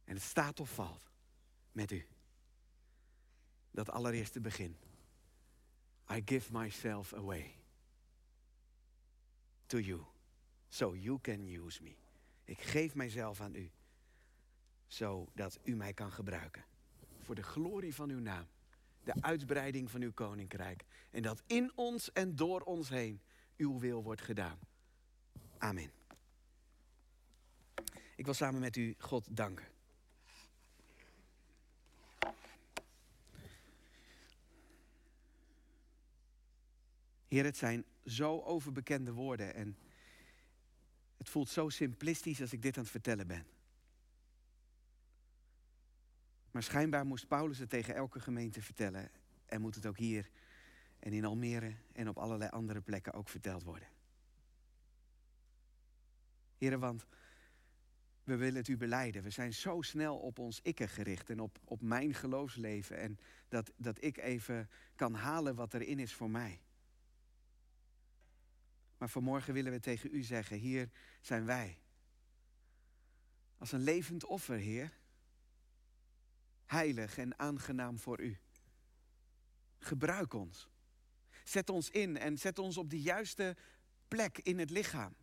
En 0.05 0.15
het 0.15 0.25
staat 0.25 0.61
of 0.61 0.75
valt 0.75 1.11
met 1.73 1.91
u. 1.91 2.07
Dat 3.71 3.91
allereerste 3.91 4.41
begin. 4.41 4.77
I 6.11 6.23
give 6.25 6.53
myself 6.53 7.15
away 7.15 7.55
to 9.67 9.79
you. 9.79 10.05
So 10.69 10.95
you 10.97 11.21
can 11.21 11.47
use 11.47 11.83
me. 11.83 11.97
Ik 12.45 12.61
geef 12.61 12.95
mijzelf 12.95 13.41
aan 13.41 13.55
u. 13.55 13.71
Zodat 14.87 15.59
u 15.63 15.77
mij 15.77 15.93
kan 15.93 16.13
gebruiken. 16.13 16.65
Voor 17.31 17.39
de 17.39 17.49
glorie 17.49 17.95
van 17.95 18.11
uw 18.11 18.19
naam. 18.19 18.47
De 19.05 19.13
uitbreiding 19.21 19.91
van 19.91 20.03
uw 20.03 20.13
koninkrijk. 20.13 20.85
En 21.11 21.23
dat 21.23 21.43
in 21.47 21.73
ons 21.75 22.13
en 22.13 22.37
door 22.37 22.61
ons 22.61 22.89
heen 22.89 23.21
uw 23.57 23.79
wil 23.79 24.03
wordt 24.03 24.21
gedaan. 24.21 24.59
Amen. 25.59 25.91
Ik 28.17 28.25
wil 28.25 28.35
samen 28.35 28.61
met 28.61 28.77
u 28.77 28.95
God 28.99 29.37
danken. 29.37 29.67
Heer, 37.29 37.45
het 37.45 37.57
zijn 37.57 37.85
zo 38.05 38.41
overbekende 38.41 39.13
woorden 39.13 39.55
en 39.55 39.77
het 41.17 41.29
voelt 41.29 41.49
zo 41.49 41.69
simplistisch 41.69 42.41
als 42.41 42.53
ik 42.53 42.63
dit 42.63 42.77
aan 42.77 42.83
het 42.83 42.93
vertellen 42.93 43.27
ben. 43.27 43.47
Maar 46.51 46.63
schijnbaar 46.63 47.07
moest 47.07 47.29
Paulus 47.29 47.59
het 47.59 47.71
tegen 47.71 47.95
elke 47.95 48.21
gemeente 48.21 48.63
vertellen 48.63 49.11
en 49.47 49.61
moet 49.61 49.75
het 49.75 49.87
ook 49.87 49.99
hier 49.99 50.31
en 50.99 51.13
in 51.13 51.25
Almere 51.25 51.75
en 51.93 52.09
op 52.09 52.19
allerlei 52.19 52.51
andere 52.51 52.81
plekken 52.81 53.13
ook 53.13 53.29
verteld 53.29 53.63
worden. 53.63 53.89
Heren, 56.59 56.81
want 56.81 57.07
we 58.25 58.37
willen 58.37 58.57
het 58.57 58.69
u 58.69 58.77
beleiden. 58.77 59.23
We 59.23 59.31
zijn 59.31 59.55
zo 59.55 59.83
snel 59.83 60.19
op 60.19 60.39
ons 60.39 60.61
ikken 60.63 60.89
gericht 60.89 61.31
en 61.31 61.41
op, 61.41 61.59
op 61.65 61.83
mijn 61.83 62.15
geloofsleven. 62.15 62.99
En 62.99 63.19
dat, 63.49 63.73
dat 63.77 64.03
ik 64.03 64.17
even 64.17 64.71
kan 64.95 65.15
halen 65.15 65.55
wat 65.55 65.75
erin 65.75 65.99
is 65.99 66.15
voor 66.15 66.31
mij. 66.31 66.61
Maar 68.99 69.09
vanmorgen 69.09 69.55
willen 69.55 69.73
we 69.73 69.81
tegen 69.81 70.15
u 70.15 70.23
zeggen, 70.23 70.57
hier 70.59 70.91
zijn 71.21 71.45
wij. 71.45 71.79
Als 73.59 73.73
een 73.73 73.83
levend 73.83 74.25
offer, 74.25 74.57
Heer. 74.57 75.00
Heilig 76.71 77.19
en 77.19 77.39
aangenaam 77.39 77.99
voor 77.99 78.21
u. 78.21 78.39
Gebruik 79.79 80.35
ons. 80.35 80.69
Zet 81.45 81.71
ons 81.71 81.91
in 81.91 82.19
en 82.19 82.39
zet 82.39 82.59
ons 82.59 82.77
op 82.77 82.91
de 82.91 83.01
juiste 83.01 83.57
plek 84.09 84.39
in 84.39 84.59
het 84.59 84.71
lichaam. 84.71 85.15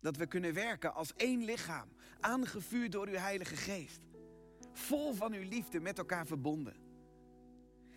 Dat 0.00 0.16
we 0.16 0.26
kunnen 0.26 0.54
werken 0.54 0.94
als 0.94 1.14
één 1.14 1.44
lichaam, 1.44 1.88
aangevuurd 2.20 2.92
door 2.92 3.06
uw 3.06 3.14
Heilige 3.14 3.56
Geest. 3.56 4.00
Vol 4.72 5.14
van 5.14 5.32
uw 5.32 5.48
liefde, 5.48 5.80
met 5.80 5.98
elkaar 5.98 6.26
verbonden. 6.26 6.76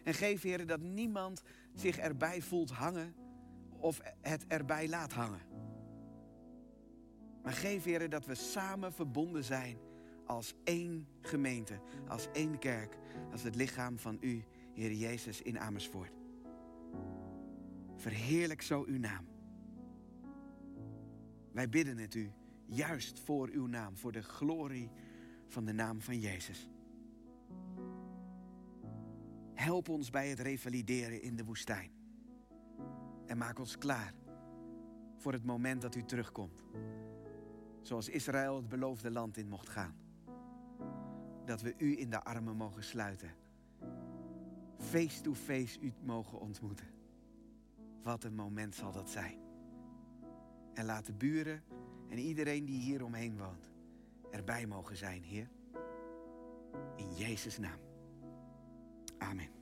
En 0.03 0.13
geef, 0.13 0.41
Heer, 0.41 0.67
dat 0.67 0.81
niemand 0.81 1.41
zich 1.73 1.97
erbij 1.97 2.41
voelt 2.41 2.71
hangen 2.71 3.15
of 3.79 3.99
het 4.21 4.47
erbij 4.47 4.87
laat 4.87 5.13
hangen. 5.13 5.41
Maar 7.43 7.53
geef, 7.53 7.83
Heer, 7.83 8.09
dat 8.09 8.25
we 8.25 8.35
samen 8.35 8.93
verbonden 8.93 9.43
zijn 9.43 9.88
als 10.29 10.53
één 10.63 11.07
gemeente, 11.21 11.79
als 12.07 12.27
één 12.33 12.59
kerk, 12.59 12.97
als 13.31 13.43
het 13.43 13.55
lichaam 13.55 13.99
van 13.99 14.17
U, 14.21 14.43
Heer 14.73 14.93
Jezus, 14.93 15.41
in 15.41 15.59
Amersfoort. 15.59 16.11
Verheerlijk 17.95 18.61
zo 18.61 18.83
uw 18.87 18.99
naam. 18.99 19.27
Wij 21.51 21.69
bidden 21.69 21.97
het 21.97 22.15
u, 22.15 22.31
juist 22.65 23.19
voor 23.19 23.49
uw 23.49 23.65
naam, 23.65 23.97
voor 23.97 24.11
de 24.11 24.21
glorie 24.21 24.89
van 25.47 25.65
de 25.65 25.73
naam 25.73 26.01
van 26.01 26.19
Jezus. 26.19 26.69
Help 29.53 29.89
ons 29.89 30.09
bij 30.09 30.29
het 30.29 30.39
revalideren 30.39 31.21
in 31.21 31.35
de 31.35 31.45
woestijn. 31.45 31.91
En 33.25 33.37
maak 33.37 33.59
ons 33.59 33.77
klaar 33.77 34.13
voor 35.17 35.33
het 35.33 35.45
moment 35.45 35.81
dat 35.81 35.95
u 35.95 36.03
terugkomt. 36.03 36.63
Zoals 37.81 38.09
Israël 38.09 38.55
het 38.55 38.69
beloofde 38.69 39.11
land 39.11 39.37
in 39.37 39.47
mocht 39.47 39.69
gaan. 39.69 40.08
Dat 41.49 41.61
we 41.61 41.73
u 41.77 41.99
in 41.99 42.09
de 42.09 42.23
armen 42.23 42.55
mogen 42.55 42.83
sluiten. 42.83 43.31
Face 44.77 45.21
to 45.21 45.33
face 45.33 45.79
u 45.79 45.93
mogen 46.03 46.39
ontmoeten. 46.39 46.87
Wat 48.03 48.23
een 48.23 48.35
moment 48.35 48.75
zal 48.75 48.91
dat 48.91 49.09
zijn. 49.09 49.39
En 50.73 50.85
laat 50.85 51.05
de 51.05 51.13
buren 51.13 51.63
en 52.09 52.17
iedereen 52.17 52.65
die 52.65 52.79
hier 52.79 53.03
omheen 53.03 53.37
woont 53.37 53.71
erbij 54.31 54.67
mogen 54.67 54.97
zijn, 54.97 55.23
Heer. 55.23 55.49
In 56.95 57.13
Jezus' 57.13 57.57
naam. 57.57 57.79
Amen. 59.17 59.58